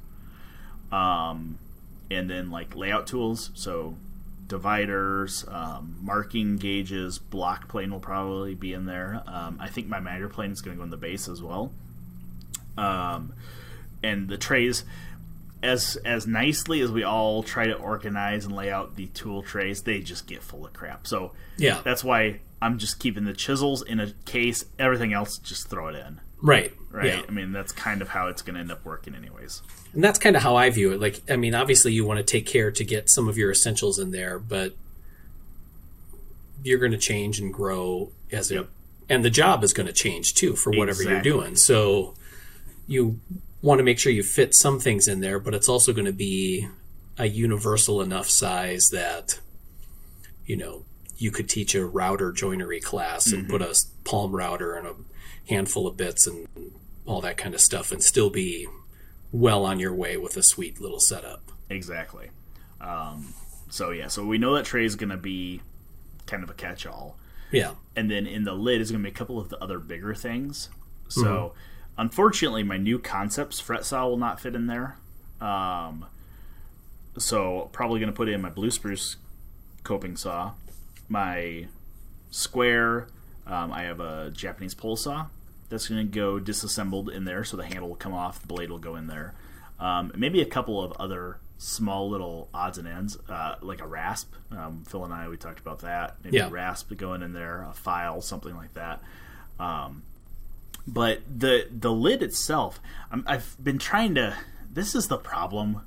um, 0.92 1.58
and 2.10 2.30
then 2.30 2.50
like 2.50 2.76
layout 2.76 3.06
tools. 3.08 3.50
So 3.54 3.96
dividers, 4.46 5.44
um, 5.48 5.96
marking 6.00 6.56
gauges, 6.56 7.18
block 7.18 7.68
plane 7.68 7.90
will 7.90 7.98
probably 7.98 8.54
be 8.54 8.72
in 8.72 8.86
there. 8.86 9.22
Um, 9.26 9.56
I 9.60 9.68
think 9.68 9.88
my 9.88 9.98
miter 9.98 10.28
plane 10.28 10.52
is 10.52 10.60
going 10.62 10.76
to 10.76 10.78
go 10.78 10.84
in 10.84 10.90
the 10.90 10.96
base 10.96 11.28
as 11.28 11.42
well. 11.42 11.72
Um, 12.78 13.32
and 14.04 14.28
the 14.28 14.38
trays, 14.38 14.84
as 15.62 15.96
as 16.04 16.26
nicely 16.26 16.80
as 16.80 16.90
we 16.90 17.02
all 17.02 17.42
try 17.42 17.66
to 17.66 17.74
organize 17.74 18.44
and 18.44 18.54
lay 18.54 18.70
out 18.70 18.96
the 18.96 19.06
tool 19.06 19.42
trays, 19.42 19.82
they 19.82 20.00
just 20.00 20.26
get 20.26 20.42
full 20.42 20.64
of 20.66 20.72
crap. 20.72 21.06
So 21.06 21.32
Yeah. 21.56 21.80
that's 21.84 22.04
why 22.04 22.40
I'm 22.62 22.78
just 22.78 22.98
keeping 22.98 23.24
the 23.24 23.32
chisels 23.32 23.82
in 23.82 24.00
a 24.00 24.12
case. 24.24 24.64
Everything 24.78 25.12
else, 25.12 25.38
just 25.38 25.68
throw 25.68 25.88
it 25.88 25.94
in. 25.96 26.20
Right. 26.42 26.72
Right. 26.90 27.06
Yeah. 27.06 27.22
I 27.28 27.30
mean, 27.30 27.52
that's 27.52 27.72
kind 27.72 28.00
of 28.02 28.08
how 28.08 28.28
it's 28.28 28.42
going 28.42 28.54
to 28.54 28.60
end 28.60 28.70
up 28.72 28.84
working, 28.84 29.14
anyways. 29.14 29.62
And 29.92 30.02
that's 30.04 30.18
kind 30.18 30.36
of 30.36 30.42
how 30.42 30.56
I 30.56 30.70
view 30.70 30.92
it. 30.92 31.00
Like, 31.00 31.20
I 31.30 31.36
mean, 31.36 31.54
obviously 31.54 31.92
you 31.92 32.04
want 32.06 32.18
to 32.18 32.24
take 32.24 32.46
care 32.46 32.70
to 32.70 32.84
get 32.84 33.08
some 33.10 33.28
of 33.28 33.36
your 33.38 33.50
essentials 33.50 33.98
in 33.98 34.10
there, 34.10 34.38
but 34.38 34.74
you're 36.62 36.78
going 36.78 36.92
to 36.92 36.98
change 36.98 37.38
and 37.38 37.52
grow 37.52 38.12
as 38.32 38.50
Yep. 38.50 38.64
it, 38.64 38.68
and 39.08 39.24
the 39.24 39.30
job 39.30 39.62
is 39.62 39.72
going 39.72 39.86
to 39.86 39.92
change 39.92 40.34
too 40.34 40.56
for 40.56 40.70
whatever 40.72 41.02
you're 41.02 41.22
doing. 41.22 41.56
So 41.56 42.14
you 42.86 43.20
want 43.62 43.78
to 43.78 43.84
make 43.84 43.98
sure 43.98 44.12
you 44.12 44.22
fit 44.22 44.54
some 44.54 44.78
things 44.78 45.08
in 45.08 45.20
there, 45.20 45.38
but 45.38 45.54
it's 45.54 45.68
also 45.68 45.92
going 45.92 46.04
to 46.06 46.12
be 46.12 46.68
a 47.18 47.26
universal 47.26 48.00
enough 48.02 48.28
size 48.28 48.88
that, 48.92 49.40
you 50.44 50.56
know, 50.56 50.84
you 51.16 51.30
could 51.30 51.48
teach 51.48 51.74
a 51.74 51.84
router 51.84 52.30
joinery 52.30 52.80
class 52.80 53.32
and 53.32 53.48
put 53.48 53.62
a 53.62 53.74
palm 54.04 54.36
router 54.36 54.74
and 54.74 54.86
a 54.86 54.94
handful 55.48 55.86
of 55.86 55.96
bits 55.96 56.26
and 56.26 56.46
all 57.06 57.22
that 57.22 57.38
kind 57.38 57.54
of 57.54 57.60
stuff 57.60 57.90
and 57.90 58.02
still 58.02 58.28
be 58.28 58.66
well 59.32 59.64
on 59.64 59.80
your 59.80 59.94
way 59.94 60.16
with 60.18 60.36
a 60.36 60.42
sweet 60.42 60.78
little 60.80 61.00
setup. 61.00 61.50
Exactly. 61.70 62.28
Um, 62.82 63.32
so 63.70 63.90
yeah, 63.92 64.08
so 64.08 64.26
we 64.26 64.36
know 64.36 64.54
that 64.54 64.66
tray 64.66 64.84
is 64.84 64.94
going 64.94 65.08
to 65.10 65.16
be 65.16 65.62
kind 66.26 66.42
of 66.42 66.50
a 66.50 66.54
catch-all, 66.54 67.16
Yeah. 67.50 67.72
and 67.96 68.10
then 68.10 68.26
in 68.26 68.44
the 68.44 68.52
lid 68.52 68.80
is 68.82 68.90
going 68.90 69.02
to 69.02 69.08
be 69.08 69.14
a 69.14 69.16
couple 69.16 69.38
of 69.40 69.48
the 69.48 69.58
other 69.62 69.78
bigger 69.78 70.14
things. 70.14 70.68
So 71.08 71.54
unfortunately, 71.98 72.62
my 72.62 72.76
Knew 72.76 72.98
Concepts 72.98 73.60
fret 73.60 73.84
saw 73.84 74.06
will 74.08 74.16
not 74.16 74.40
fit 74.40 74.54
in 74.54 74.66
there. 74.66 74.96
Um, 75.40 76.06
so 77.18 77.68
probably 77.72 78.00
going 78.00 78.12
to 78.12 78.16
put 78.16 78.28
in 78.28 78.40
my 78.40 78.50
blue 78.50 78.70
spruce 78.70 79.16
coping 79.82 80.16
saw, 80.16 80.52
my 81.08 81.66
square. 82.30 83.08
Um, 83.46 83.72
I 83.72 83.82
have 83.82 84.00
a 84.00 84.30
Japanese 84.34 84.74
pull 84.74 84.96
saw 84.96 85.26
that's 85.68 85.88
going 85.88 86.06
to 86.06 86.12
go 86.12 86.38
disassembled 86.38 87.08
in 87.10 87.24
there, 87.24 87.44
so 87.44 87.56
the 87.56 87.64
handle 87.64 87.88
will 87.88 87.96
come 87.96 88.12
off, 88.12 88.40
the 88.40 88.46
blade 88.46 88.70
will 88.70 88.78
go 88.78 88.96
in 88.96 89.06
there. 89.06 89.34
Um, 89.78 90.12
maybe 90.16 90.40
a 90.40 90.46
couple 90.46 90.82
of 90.82 90.92
other 90.92 91.38
small 91.58 92.10
little 92.10 92.48
odds 92.52 92.76
and 92.78 92.86
ends, 92.88 93.16
uh, 93.28 93.56
like 93.62 93.80
a 93.80 93.86
rasp. 93.86 94.32
Um, 94.50 94.84
Phil 94.86 95.04
and 95.04 95.12
I 95.14 95.28
we 95.28 95.36
talked 95.36 95.58
about 95.60 95.80
that. 95.80 96.16
Maybe 96.22 96.36
Yeah. 96.38 96.46
a 96.48 96.50
rasp 96.50 96.94
going 96.96 97.22
in 97.22 97.32
there, 97.32 97.62
a 97.62 97.72
file, 97.72 98.20
something 98.20 98.54
like 98.56 98.74
that. 98.74 99.02
Um, 99.58 100.02
but 100.86 101.20
the 101.28 101.68
the 101.70 101.92
lid 101.92 102.22
itself, 102.22 102.80
I'm, 103.10 103.24
I've 103.26 103.56
been 103.62 103.78
trying 103.78 104.14
to. 104.16 104.36
This 104.72 104.94
is 104.94 105.08
the 105.08 105.18
problem. 105.18 105.80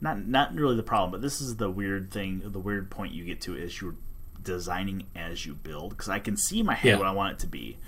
Not 0.00 0.26
not 0.26 0.54
really 0.54 0.76
the 0.76 0.82
problem, 0.82 1.10
but 1.12 1.22
this 1.22 1.40
is 1.40 1.56
the 1.56 1.70
weird 1.70 2.10
thing. 2.10 2.42
The 2.44 2.58
weird 2.58 2.90
point 2.90 3.12
you 3.14 3.24
get 3.24 3.40
to 3.42 3.56
is 3.56 3.80
you're 3.80 3.94
designing 4.42 5.04
as 5.14 5.46
you 5.46 5.54
build 5.54 5.90
because 5.90 6.08
I 6.08 6.18
can 6.18 6.36
see 6.36 6.62
my 6.62 6.74
head 6.74 6.90
Yeah. 6.90 6.98
what 6.98 7.06
I 7.06 7.12
want 7.12 7.34
it 7.34 7.38
to 7.40 7.46
be. 7.46 7.78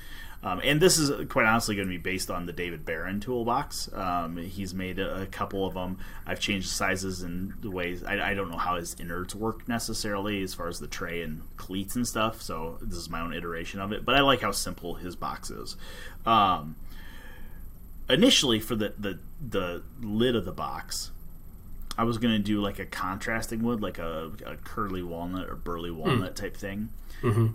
Um, 0.44 0.60
and 0.62 0.78
this 0.78 0.98
is 0.98 1.26
quite 1.28 1.46
honestly 1.46 1.74
going 1.74 1.88
to 1.88 1.90
be 1.90 1.96
based 1.96 2.30
on 2.30 2.44
the 2.44 2.52
David 2.52 2.84
Barron 2.84 3.18
toolbox. 3.18 3.90
Um, 3.94 4.36
he's 4.36 4.74
made 4.74 4.98
a, 4.98 5.22
a 5.22 5.26
couple 5.26 5.66
of 5.66 5.72
them. 5.72 5.98
I've 6.26 6.38
changed 6.38 6.68
the 6.68 6.74
sizes 6.74 7.22
and 7.22 7.54
the 7.62 7.70
ways. 7.70 8.04
I, 8.04 8.30
I 8.30 8.34
don't 8.34 8.50
know 8.50 8.58
how 8.58 8.76
his 8.76 8.94
innards 9.00 9.34
work 9.34 9.66
necessarily 9.66 10.42
as 10.42 10.52
far 10.52 10.68
as 10.68 10.80
the 10.80 10.86
tray 10.86 11.22
and 11.22 11.42
cleats 11.56 11.96
and 11.96 12.06
stuff. 12.06 12.42
So 12.42 12.78
this 12.82 12.98
is 12.98 13.08
my 13.08 13.22
own 13.22 13.32
iteration 13.32 13.80
of 13.80 13.90
it. 13.92 14.04
But 14.04 14.16
I 14.16 14.20
like 14.20 14.42
how 14.42 14.50
simple 14.50 14.96
his 14.96 15.16
box 15.16 15.50
is. 15.50 15.76
Um, 16.26 16.76
initially, 18.10 18.60
for 18.60 18.76
the, 18.76 18.92
the 18.98 19.18
the 19.40 19.82
lid 20.02 20.36
of 20.36 20.44
the 20.44 20.52
box, 20.52 21.10
I 21.96 22.04
was 22.04 22.18
gonna 22.18 22.38
do 22.38 22.60
like 22.60 22.78
a 22.78 22.84
contrasting 22.84 23.62
wood, 23.62 23.80
like 23.80 23.98
a, 23.98 24.32
a 24.44 24.56
curly 24.56 25.02
walnut 25.02 25.48
or 25.48 25.54
burly 25.54 25.90
walnut 25.90 26.36
type 26.36 26.54
thing. 26.54 26.90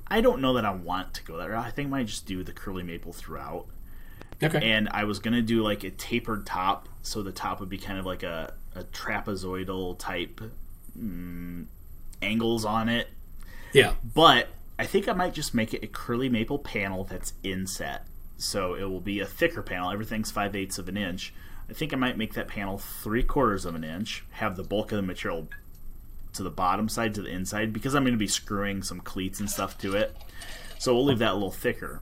I 0.08 0.22
don't 0.22 0.42
know 0.42 0.54
that 0.54 0.66
I 0.66 0.72
want 0.72 1.14
to 1.16 1.24
go 1.24 1.38
that 1.38 1.50
route. 1.50 1.66
I 1.66 1.72
think 1.72 1.88
I 1.88 1.90
might 1.92 2.08
just 2.08 2.26
do 2.26 2.44
the 2.44 2.54
curly 2.54 2.84
maple 2.84 3.14
throughout. 3.14 3.68
Okay. 4.42 4.72
And 4.72 4.88
I 4.92 5.04
was 5.04 5.20
gonna 5.20 5.42
do 5.42 5.62
like 5.64 5.84
a 5.84 5.92
tapered 5.92 6.46
top, 6.46 6.88
so 7.02 7.22
the 7.22 7.32
top 7.32 7.60
would 7.60 7.70
be 7.70 7.78
kind 7.78 8.00
of 8.00 8.06
like 8.06 8.24
a, 8.24 8.54
a 8.74 8.84
trapezoidal 8.86 9.98
type 10.00 10.42
mm, 10.98 11.66
angles 12.22 12.66
on 12.66 12.90
it. 12.90 13.10
yeah. 13.74 13.94
But 14.14 14.48
I 14.78 14.86
think 14.86 15.10
I 15.10 15.14
might 15.14 15.34
just 15.34 15.54
make 15.54 15.74
it 15.74 15.84
a 15.84 15.88
curly 15.88 16.30
maple 16.30 16.60
panel 16.60 17.04
that's 17.04 17.34
inset. 17.44 18.06
So 18.38 18.76
it 18.76 18.84
will 18.84 19.02
be 19.02 19.20
a 19.20 19.26
thicker 19.26 19.62
panel. 19.62 19.92
Everything's 19.92 20.32
five 20.32 20.56
eighths 20.56 20.78
of 20.78 20.88
an 20.88 20.96
inch. 20.96 21.34
I 21.70 21.74
think 21.74 21.94
I 21.94 21.98
might 21.98 22.18
make 22.18 22.34
that 22.34 22.48
panel 22.48 22.78
three 22.78 23.24
quarters 23.24 23.66
of 23.66 23.76
an 23.76 23.84
inch. 23.84 24.24
Have 24.32 24.56
the 24.56 24.64
bulk 24.64 24.94
of 24.94 24.96
the 24.96 25.02
material 25.02 25.50
to 26.34 26.44
the 26.44 26.50
bottom 26.50 26.90
side 26.90 27.14
to 27.16 27.22
the 27.22 27.30
inside 27.30 27.74
because 27.74 27.96
I'm 27.96 28.04
going 28.04 28.14
to 28.14 28.20
be 28.20 28.28
screwing 28.28 28.84
some 28.84 29.00
cleats 29.00 29.40
and 29.40 29.50
stuff 29.50 29.78
to 29.80 29.96
it. 29.96 30.16
So 30.78 30.94
we'll 30.94 31.06
leave 31.06 31.20
that 31.20 31.32
a 31.32 31.34
little 31.34 31.52
thicker. 31.52 32.02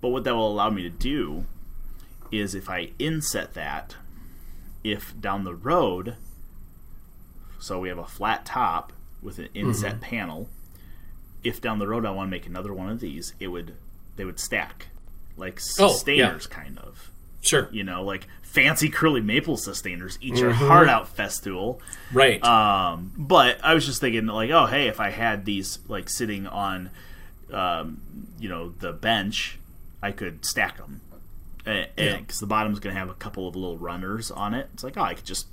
But 0.00 0.08
what 0.08 0.24
that 0.24 0.34
will 0.34 0.50
allow 0.50 0.70
me 0.70 0.82
to 0.82 0.90
do 0.90 1.46
is 2.30 2.54
if 2.54 2.68
I 2.68 2.90
inset 2.98 3.54
that, 3.54 3.96
if 4.84 5.18
down 5.20 5.44
the 5.44 5.54
road, 5.54 6.16
so 7.58 7.78
we 7.78 7.88
have 7.88 7.98
a 7.98 8.06
flat 8.06 8.44
top 8.44 8.92
with 9.22 9.38
an 9.38 9.46
mm-hmm. 9.46 9.68
inset 9.68 10.00
panel, 10.00 10.48
if 11.42 11.60
down 11.60 11.78
the 11.78 11.88
road 11.88 12.04
I 12.04 12.10
want 12.10 12.28
to 12.28 12.30
make 12.30 12.46
another 12.46 12.72
one 12.74 12.90
of 12.90 13.00
these, 13.00 13.34
it 13.40 13.48
would 13.48 13.74
they 14.16 14.24
would 14.24 14.40
stack 14.40 14.88
like 15.36 15.60
Oh, 15.78 15.88
Systainers 15.88 16.48
kind 16.48 16.78
of. 16.78 17.10
Sure. 17.48 17.68
You 17.72 17.84
know, 17.84 18.02
like 18.04 18.26
fancy 18.42 18.88
curly 18.88 19.20
maple 19.20 19.56
Systainers, 19.56 20.18
eat 20.20 20.34
Mm-hmm. 20.34 20.48
a 20.50 20.54
hard 20.54 20.88
out 20.88 21.14
festool. 21.16 21.80
Right. 22.12 22.42
Um, 22.44 23.12
but 23.16 23.58
I 23.64 23.74
was 23.74 23.84
just 23.86 24.00
thinking, 24.00 24.26
like, 24.26 24.50
oh, 24.50 24.66
hey, 24.66 24.88
if 24.88 25.00
I 25.00 25.10
had 25.10 25.44
these 25.44 25.78
like 25.88 26.08
sitting 26.08 26.46
on, 26.46 26.90
um, 27.52 28.00
you 28.38 28.48
know, 28.48 28.70
the 28.70 28.92
bench, 28.92 29.58
I 30.02 30.12
could 30.12 30.44
stack 30.44 30.76
them, 30.78 31.00
because 31.58 31.86
Yeah. 31.96 32.20
the 32.40 32.46
bottom's 32.46 32.78
going 32.80 32.94
to 32.94 32.98
have 32.98 33.10
a 33.10 33.14
couple 33.14 33.48
of 33.48 33.54
little 33.56 33.78
runners 33.78 34.30
on 34.30 34.54
it. 34.54 34.68
It's 34.74 34.84
like, 34.84 34.96
oh, 34.96 35.02
I 35.02 35.14
could 35.14 35.24
just 35.24 35.46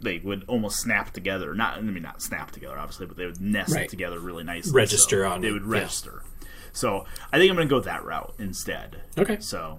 they 0.00 0.18
would 0.18 0.42
almost 0.48 0.80
snap 0.80 1.12
together. 1.12 1.54
Not, 1.54 1.78
I 1.78 1.80
mean, 1.80 2.02
not 2.02 2.20
snap 2.20 2.50
together, 2.50 2.76
obviously, 2.76 3.06
but 3.06 3.16
they 3.16 3.24
would 3.24 3.40
nest 3.40 3.72
Right. 3.72 3.88
together 3.88 4.18
really 4.18 4.42
nicely. 4.42 4.72
Register 4.72 5.22
so 5.22 5.30
on 5.30 5.40
They 5.42 5.52
would 5.52 5.62
yeah. 5.62 5.68
register. 5.68 6.24
So 6.72 7.04
I 7.32 7.38
think 7.38 7.50
I'm 7.50 7.56
going 7.56 7.68
to 7.68 7.72
go 7.72 7.78
that 7.80 8.04
route 8.04 8.34
instead. 8.38 9.02
Okay. 9.16 9.36
So 9.38 9.78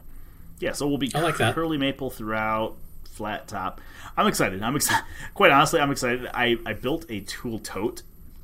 yeah, 0.63 0.71
so 0.71 0.87
we'll 0.87 0.97
be 0.97 1.11
I 1.13 1.21
like 1.21 1.37
that. 1.37 1.53
curly 1.55 1.77
maple 1.77 2.09
throughout, 2.09 2.75
flat 3.03 3.47
top. 3.47 3.81
I'm 4.17 4.27
excited. 4.27 4.61
I'm 4.63 4.75
excited. 4.75 5.03
Quite 5.33 5.51
honestly, 5.51 5.79
I'm 5.79 5.91
excited. 5.91 6.27
I, 6.33 6.57
I 6.65 6.73
built 6.73 7.05
a 7.09 7.19
tool 7.21 7.59
tote 7.59 8.01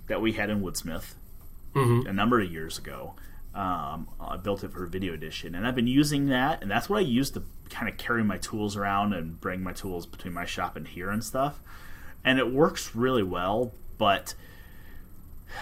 that 0.07 0.21
we 0.21 0.33
had 0.33 0.49
in 0.49 0.61
Woodsmith 0.61 1.13
Mm-hmm. 1.75 2.07
a 2.09 2.13
number 2.13 2.41
of 2.41 2.51
years 2.51 2.77
ago. 2.79 3.13
Um, 3.53 4.07
I 4.19 4.37
built 4.37 4.63
it 4.63 4.71
for 4.71 4.85
video 4.87 5.13
edition, 5.13 5.53
and 5.53 5.67
I've 5.67 5.75
been 5.75 5.87
using 5.87 6.27
that, 6.29 6.61
and 6.63 6.69
that's 6.71 6.89
what 6.89 6.97
I 6.97 7.01
use 7.01 7.29
to 7.31 7.43
kind 7.69 7.87
of 7.87 7.97
carry 7.97 8.23
my 8.23 8.37
tools 8.37 8.75
around 8.75 9.13
and 9.13 9.39
bring 9.39 9.61
my 9.61 9.73
tools 9.73 10.05
between 10.07 10.33
my 10.33 10.45
shop 10.45 10.75
and 10.75 10.87
here 10.87 11.09
and 11.11 11.23
stuff. 11.23 11.59
and 12.23 12.39
it 12.39 12.51
works 12.51 12.95
really 12.95 13.21
well. 13.23 13.71
But 13.99 14.33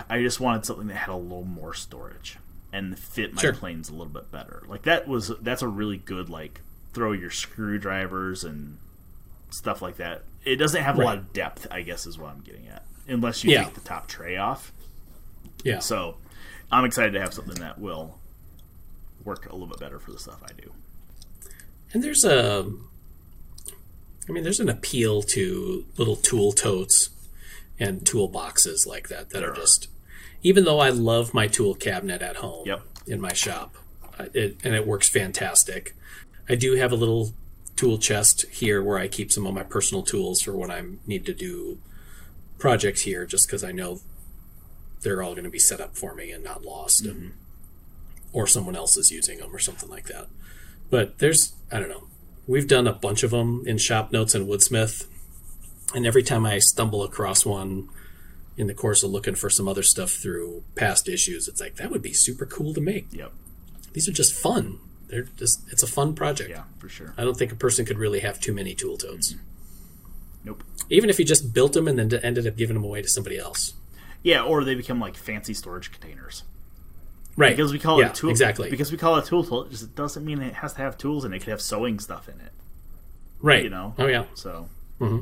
I 0.09 0.21
just 0.21 0.39
wanted 0.39 0.65
something 0.65 0.87
that 0.87 0.95
had 0.95 1.09
a 1.09 1.15
little 1.17 1.43
more 1.43 1.73
storage 1.73 2.37
and 2.73 2.97
fit 2.99 3.33
my 3.33 3.41
Sure. 3.41 3.53
planes 3.53 3.89
a 3.89 3.93
little 3.93 4.11
bit 4.13 4.31
better. 4.31 4.63
Like 4.67 4.83
that 4.83 5.07
was 5.07 5.31
that's 5.41 5.61
a 5.61 5.67
really 5.67 5.97
good 5.97 6.29
like 6.29 6.61
throw 6.93 7.11
your 7.11 7.29
screwdrivers 7.31 8.43
and 8.43 8.77
stuff 9.49 9.81
like 9.81 9.97
that. 9.97 10.23
It 10.45 10.55
doesn't 10.57 10.81
have 10.83 10.97
a 10.97 11.01
lot 11.03 11.17
of 11.17 11.33
depth, 11.33 11.67
I 11.71 11.81
guess, 11.81 12.05
is 12.05 12.17
what 12.17 12.31
I'm 12.31 12.41
getting 12.41 12.67
at. 12.67 12.83
Unless 13.07 13.43
you 13.43 13.51
Yeah. 13.51 13.63
take 13.65 13.73
the 13.75 13.81
top 13.81 14.07
tray 14.07 14.37
off. 14.37 14.71
Yeah. 15.63 15.79
So 15.79 16.17
I'm 16.71 16.85
excited 16.85 17.11
to 17.13 17.19
have 17.21 17.33
something 17.33 17.55
that 17.61 17.79
will 17.79 18.19
work 19.23 19.45
a 19.49 19.53
little 19.53 19.67
bit 19.67 19.79
better 19.79 19.99
for 19.99 20.11
the 20.11 20.19
stuff 20.19 20.39
I 20.43 20.53
do. 20.59 20.71
And 21.93 22.03
there's 22.03 22.23
a, 22.25 22.69
I 24.27 24.31
mean, 24.31 24.43
there's 24.43 24.59
an 24.59 24.69
appeal 24.69 25.21
to 25.23 25.85
little 25.97 26.15
tool 26.17 26.51
totes 26.51 27.09
and 27.79 28.05
tool 28.05 28.27
boxes 28.27 28.85
like 28.87 29.07
that 29.09 29.29
that 29.29 29.43
are 29.43 29.53
just, 29.53 29.87
even 30.43 30.63
though 30.65 30.79
I 30.79 30.89
love 30.89 31.33
my 31.33 31.47
tool 31.47 31.75
cabinet 31.75 32.21
at 32.21 32.37
home 32.37 32.65
Yep. 32.65 32.81
in 33.07 33.21
my 33.21 33.33
shop, 33.33 33.75
it, 34.33 34.57
and 34.63 34.75
it 34.75 34.87
works 34.87 35.09
fantastic. 35.09 35.95
I 36.49 36.55
do 36.55 36.73
have 36.73 36.91
a 36.91 36.95
little 36.95 37.33
tool 37.75 37.97
chest 37.97 38.45
here 38.51 38.81
where 38.81 38.97
I 38.97 39.07
keep 39.07 39.31
some 39.31 39.45
of 39.45 39.53
my 39.53 39.63
personal 39.63 40.03
tools 40.03 40.41
for 40.41 40.55
when 40.55 40.71
I 40.71 40.83
need 41.05 41.25
to 41.25 41.33
do 41.33 41.79
projects 42.57 43.01
here, 43.01 43.25
just 43.25 43.47
because 43.47 43.63
I 43.63 43.71
know 43.71 44.01
they're 45.01 45.21
all 45.21 45.33
going 45.33 45.43
to 45.43 45.49
be 45.49 45.59
set 45.59 45.79
up 45.79 45.95
for 45.95 46.15
me 46.15 46.31
and 46.31 46.43
not 46.43 46.63
lost, 46.63 47.05
and, 47.05 47.15
mm-hmm. 47.15 47.29
or 48.33 48.47
someone 48.47 48.75
else 48.75 48.97
is 48.97 49.11
using 49.11 49.37
them 49.37 49.55
or 49.55 49.59
something 49.59 49.89
like 49.89 50.07
that. 50.07 50.27
But 50.89 51.19
there's, 51.19 51.53
I 51.71 51.79
don't 51.79 51.89
know, 51.89 52.07
we've 52.47 52.67
done 52.67 52.87
a 52.87 52.93
bunch 52.93 53.21
of 53.21 53.31
them 53.31 53.63
in 53.67 53.77
shop 53.77 54.11
notes 54.11 54.33
and 54.33 54.47
Woodsmith, 54.47 55.05
and 55.93 56.07
every 56.07 56.23
time 56.23 56.45
I 56.45 56.59
stumble 56.59 57.03
across 57.03 57.45
one 57.45 57.89
in 58.57 58.67
the 58.67 58.73
course 58.73 59.03
of 59.03 59.11
looking 59.11 59.35
for 59.35 59.49
some 59.49 59.67
other 59.67 59.83
stuff 59.83 60.11
through 60.11 60.63
past 60.75 61.07
issues, 61.07 61.47
it's 61.47 61.61
like 61.61 61.75
that 61.75 61.91
would 61.91 62.01
be 62.01 62.13
super 62.13 62.45
cool 62.45 62.73
to 62.73 62.81
make. 62.81 63.07
Yep. 63.11 63.31
These 63.93 64.09
are 64.09 64.13
just 64.13 64.33
fun. 64.33 64.79
They're 65.07 65.27
just 65.37 65.61
it's 65.71 65.83
a 65.83 65.87
fun 65.87 66.13
project. 66.15 66.49
Yeah, 66.49 66.63
for 66.79 66.89
sure. 66.89 67.13
I 67.17 67.23
don't 67.23 67.37
think 67.37 67.51
a 67.51 67.55
person 67.55 67.85
could 67.85 67.97
really 67.97 68.19
have 68.19 68.39
too 68.39 68.53
many 68.53 68.73
tool 68.73 68.97
totes. 68.97 69.35
Nope. 70.43 70.63
Even 70.89 71.09
if 71.09 71.19
you 71.19 71.25
just 71.25 71.53
built 71.53 71.73
them 71.73 71.87
and 71.87 71.97
then 71.99 72.13
ended 72.23 72.47
up 72.47 72.55
giving 72.57 72.73
them 72.73 72.83
away 72.83 73.01
to 73.01 73.07
somebody 73.07 73.37
else. 73.37 73.73
Yeah, 74.23 74.43
or 74.43 74.63
they 74.63 74.75
become 74.75 74.99
like 74.99 75.15
fancy 75.15 75.53
storage 75.53 75.91
containers. 75.91 76.43
Right. 77.35 77.55
Because 77.55 77.71
we 77.71 77.79
call 77.79 77.99
yeah, 77.99 78.07
it 78.07 78.11
a 78.11 78.15
tool 78.15 78.29
Exactly. 78.31 78.69
Because 78.69 78.91
we 78.91 78.97
call 78.97 79.15
it 79.17 79.25
a 79.25 79.27
tool 79.27 79.43
tool, 79.43 79.63
it 79.65 79.71
just 79.71 79.93
doesn't 79.95 80.25
mean 80.25 80.41
it 80.41 80.55
has 80.55 80.73
to 80.73 80.79
have 80.79 80.97
tools 80.97 81.23
and 81.23 81.33
it. 81.33 81.37
It 81.37 81.39
could 81.41 81.51
have 81.51 81.61
sewing 81.61 81.99
stuff 81.99 82.27
in 82.27 82.39
it. 82.41 82.51
right. 83.39 83.63
You 83.63 83.69
know? 83.69 83.93
Oh 83.99 84.07
yeah. 84.07 84.25
So 84.33 84.67
Hmm. 84.99 85.19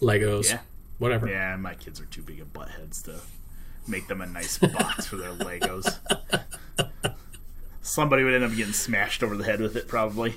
Legos. 0.00 0.50
Yeah. 0.50 0.60
Whatever. 1.02 1.28
yeah, 1.28 1.56
my 1.56 1.74
kids 1.74 2.00
are 2.00 2.04
too 2.04 2.22
big 2.22 2.40
of 2.40 2.52
buttheads 2.52 3.02
to 3.06 3.16
make 3.88 4.06
them 4.06 4.20
a 4.20 4.26
nice 4.26 4.58
box 4.58 5.04
for 5.04 5.16
their 5.16 5.32
Legos. 5.32 5.98
Somebody 7.80 8.22
would 8.22 8.34
end 8.34 8.44
up 8.44 8.54
getting 8.54 8.72
smashed 8.72 9.24
over 9.24 9.36
the 9.36 9.42
head 9.42 9.60
with 9.60 9.74
it, 9.74 9.88
probably. 9.88 10.36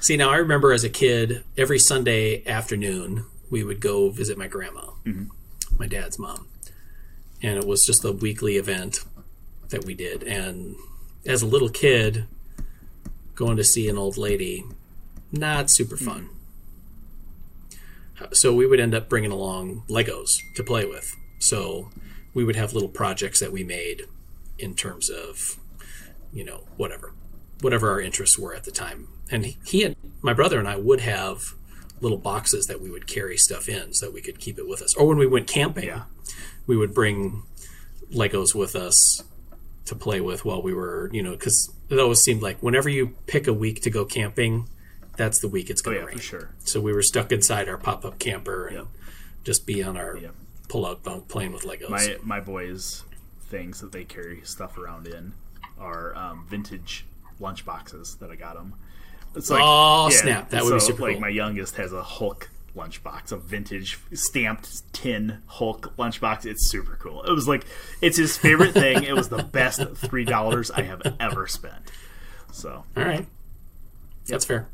See, 0.00 0.16
now 0.16 0.28
I 0.30 0.38
remember 0.38 0.72
as 0.72 0.82
a 0.82 0.88
kid, 0.88 1.44
every 1.56 1.78
Sunday 1.78 2.44
afternoon, 2.48 3.26
we 3.48 3.62
would 3.62 3.78
go 3.78 4.10
visit 4.10 4.36
my 4.36 4.48
grandma, 4.48 4.86
mm-hmm. 5.04 5.26
my 5.78 5.86
dad's 5.86 6.18
mom. 6.18 6.48
And 7.40 7.56
it 7.56 7.64
was 7.64 7.86
just 7.86 8.04
a 8.04 8.10
weekly 8.10 8.56
event 8.56 9.04
that 9.68 9.84
we 9.84 9.94
did. 9.94 10.24
And 10.24 10.74
as 11.24 11.42
a 11.42 11.46
little 11.46 11.68
kid, 11.68 12.26
going 13.36 13.56
to 13.56 13.62
see 13.62 13.88
an 13.88 13.96
old 13.96 14.16
lady, 14.16 14.64
not 15.30 15.70
super 15.70 15.96
fun. 15.96 16.28
So 18.32 18.54
we 18.54 18.66
would 18.66 18.80
end 18.80 18.94
up 18.94 19.08
bringing 19.08 19.30
along 19.32 19.84
Legos 19.88 20.28
to 20.56 20.62
play 20.62 20.84
with. 20.84 21.14
So 21.38 21.90
we 22.34 22.44
would 22.44 22.56
have 22.56 22.72
little 22.74 22.88
projects 22.88 23.40
that 23.40 23.52
we 23.52 23.64
made 23.64 24.02
in 24.58 24.74
terms 24.74 25.08
of, 25.10 25.58
you 26.32 26.44
know, 26.44 26.64
whatever 26.76 27.12
whatever 27.62 27.90
our 27.90 28.00
interests 28.00 28.38
were 28.38 28.54
at 28.54 28.64
the 28.64 28.70
time. 28.70 29.06
And 29.30 29.44
he- 29.64 29.82
and 29.82 29.94
my 30.22 30.32
brother 30.32 30.58
and 30.58 30.66
I 30.66 30.76
would 30.76 31.00
have 31.00 31.54
little 32.00 32.16
boxes 32.16 32.66
that 32.68 32.80
we 32.80 32.88
would 32.90 33.06
carry 33.06 33.36
stuff 33.36 33.68
in 33.68 33.92
so 33.92 34.06
that 34.06 34.12
we 34.14 34.22
could 34.22 34.38
keep 34.38 34.58
it 34.58 34.66
with 34.66 34.80
us. 34.80 34.94
Or 34.94 35.06
when 35.06 35.18
we 35.18 35.26
went 35.26 35.46
camping, 35.46 35.84
Yeah. 35.84 36.04
we 36.66 36.74
would 36.78 36.94
bring 36.94 37.42
Legos 38.10 38.54
with 38.54 38.74
us 38.74 39.22
to 39.84 39.94
play 39.94 40.22
with 40.22 40.44
while 40.46 40.62
we 40.62 40.72
were, 40.72 41.10
you 41.12 41.22
know, 41.22 41.32
because 41.32 41.70
it 41.90 41.98
always 41.98 42.20
seemed 42.20 42.40
like 42.40 42.62
whenever 42.62 42.88
you 42.88 43.14
pick 43.26 43.46
a 43.46 43.52
week 43.52 43.82
to 43.82 43.90
go 43.90 44.06
camping, 44.06 44.66
that's 45.20 45.38
the 45.40 45.48
week 45.48 45.68
it's 45.70 45.82
going 45.82 45.96
to 45.96 46.00
oh, 46.00 46.04
yeah, 46.04 46.08
rain. 46.08 46.16
for 46.16 46.22
sure. 46.22 46.50
So 46.60 46.80
we 46.80 46.92
were 46.92 47.02
stuck 47.02 47.30
inside 47.30 47.68
our 47.68 47.76
pop 47.78 48.04
up 48.04 48.18
camper 48.18 48.66
and 48.66 48.76
Yep. 48.78 48.86
just 49.44 49.66
be 49.66 49.82
on 49.82 49.96
our 49.96 50.16
Yep. 50.16 50.34
pull 50.68 50.86
out 50.86 51.02
bunk 51.02 51.28
playing 51.28 51.52
with 51.52 51.62
Legos. 51.64 51.90
My 51.90 52.16
my 52.22 52.40
boys' 52.40 53.04
things 53.48 53.80
that 53.80 53.92
they 53.92 54.04
carry 54.04 54.40
stuff 54.44 54.78
around 54.78 55.06
in 55.06 55.34
are 55.78 56.16
um, 56.16 56.46
vintage 56.48 57.04
lunch 57.38 57.64
boxes 57.64 58.16
that 58.20 58.30
I 58.30 58.36
got 58.36 58.54
them. 58.54 58.74
It's 59.34 59.50
like 59.50 59.62
Oh, 59.62 60.08
snap. 60.10 60.50
That 60.50 60.64
would 60.64 60.74
be 60.74 60.80
super 60.80 61.02
Like 61.02 61.12
cool. 61.14 61.20
my 61.20 61.28
youngest 61.28 61.76
has 61.76 61.92
a 61.92 62.02
Hulk 62.02 62.48
lunchbox, 62.76 63.32
a 63.32 63.36
vintage 63.36 63.98
stamped 64.12 64.92
tin 64.92 65.38
Hulk 65.46 65.92
lunchbox. 65.98 66.46
It's 66.46 66.68
super 66.70 66.96
cool. 67.00 67.22
It 67.24 67.32
was 67.32 67.46
like 67.48 67.64
it's 68.00 68.16
his 68.16 68.36
favorite 68.36 68.72
thing. 68.84 69.02
It 69.04 69.12
was 69.14 69.28
the 69.28 69.42
best 69.42 69.80
three 69.96 70.24
dollars 70.24 70.70
I 70.70 70.82
have 70.82 71.02
ever 71.20 71.46
spent. 71.46 71.82
So 72.52 72.84
All 72.96 73.04
right. 73.04 73.26
That's 74.26 74.44
fair. 74.44 74.68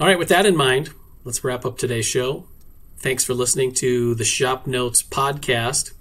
All 0.00 0.06
right, 0.06 0.18
with 0.18 0.30
that 0.30 0.46
in 0.46 0.56
mind, 0.56 0.94
let's 1.24 1.44
wrap 1.44 1.66
up 1.66 1.76
today's 1.76 2.06
show. 2.06 2.46
Thanks 2.96 3.22
for 3.22 3.34
listening 3.34 3.74
to 3.74 4.14
the 4.14 4.24
Shop 4.24 4.66
Notes 4.66 5.02
podcast. 5.02 5.92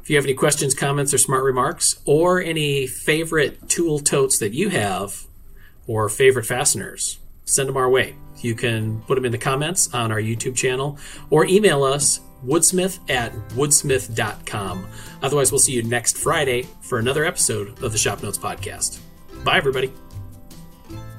If 0.00 0.08
you 0.08 0.14
have 0.14 0.24
any 0.24 0.34
questions, 0.34 0.74
comments, 0.74 1.12
or 1.12 1.18
smart 1.18 1.42
remarks, 1.42 2.00
or 2.04 2.40
any 2.40 2.86
favorite 2.86 3.68
tool 3.68 3.98
totes 3.98 4.38
that 4.38 4.52
you 4.52 4.68
have, 4.68 5.26
or 5.88 6.08
favorite 6.08 6.46
fasteners, 6.46 7.18
send 7.46 7.68
them 7.68 7.76
our 7.76 7.90
way. 7.90 8.14
You 8.40 8.54
can 8.54 9.00
put 9.02 9.16
them 9.16 9.24
in 9.24 9.32
the 9.32 9.38
comments 9.38 9.92
on 9.92 10.12
our 10.12 10.20
YouTube 10.20 10.54
channel 10.54 10.96
or 11.28 11.44
email 11.44 11.82
us 11.82 12.20
woodsmith 12.46 13.00
at 13.10 13.32
woodsmith.com. 13.56 14.86
Otherwise, 15.20 15.50
we'll 15.50 15.58
see 15.58 15.72
you 15.72 15.82
next 15.82 16.16
Friday 16.16 16.68
for 16.80 17.00
another 17.00 17.24
episode 17.24 17.82
of 17.82 17.90
the 17.90 17.98
Shop 17.98 18.22
Notes 18.22 18.38
podcast. 18.38 19.00
Bye, 19.42 19.56
everybody. 19.56 19.92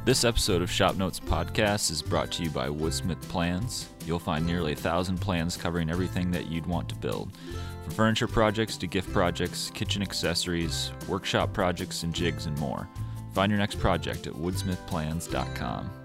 This 0.09 0.23
episode 0.23 0.63
of 0.63 0.71
Shop 0.71 0.95
Notes 0.95 1.19
Podcast 1.19 1.91
is 1.91 2.01
brought 2.01 2.31
to 2.31 2.41
you 2.41 2.49
by 2.49 2.67
Woodsmith 2.67 3.21
Plans. 3.29 3.89
You'll 4.07 4.17
find 4.17 4.43
nearly 4.43 4.71
a 4.73 4.75
thousand 4.75 5.21
plans 5.21 5.55
covering 5.55 5.91
everything 5.91 6.31
that 6.31 6.47
you'd 6.47 6.65
want 6.65 6.89
to 6.89 6.95
build. 6.95 7.37
From 7.83 7.93
furniture 7.93 8.27
projects 8.27 8.75
to 8.77 8.87
gift 8.87 9.13
projects, 9.13 9.69
kitchen 9.75 10.01
accessories, 10.01 10.91
workshop 11.07 11.53
projects, 11.53 12.01
and 12.01 12.11
jigs 12.11 12.47
and 12.47 12.57
more. 12.57 12.89
Find 13.35 13.51
your 13.51 13.59
next 13.59 13.77
project 13.77 14.25
at 14.25 14.33
woodsmithplans.com. 14.33 15.98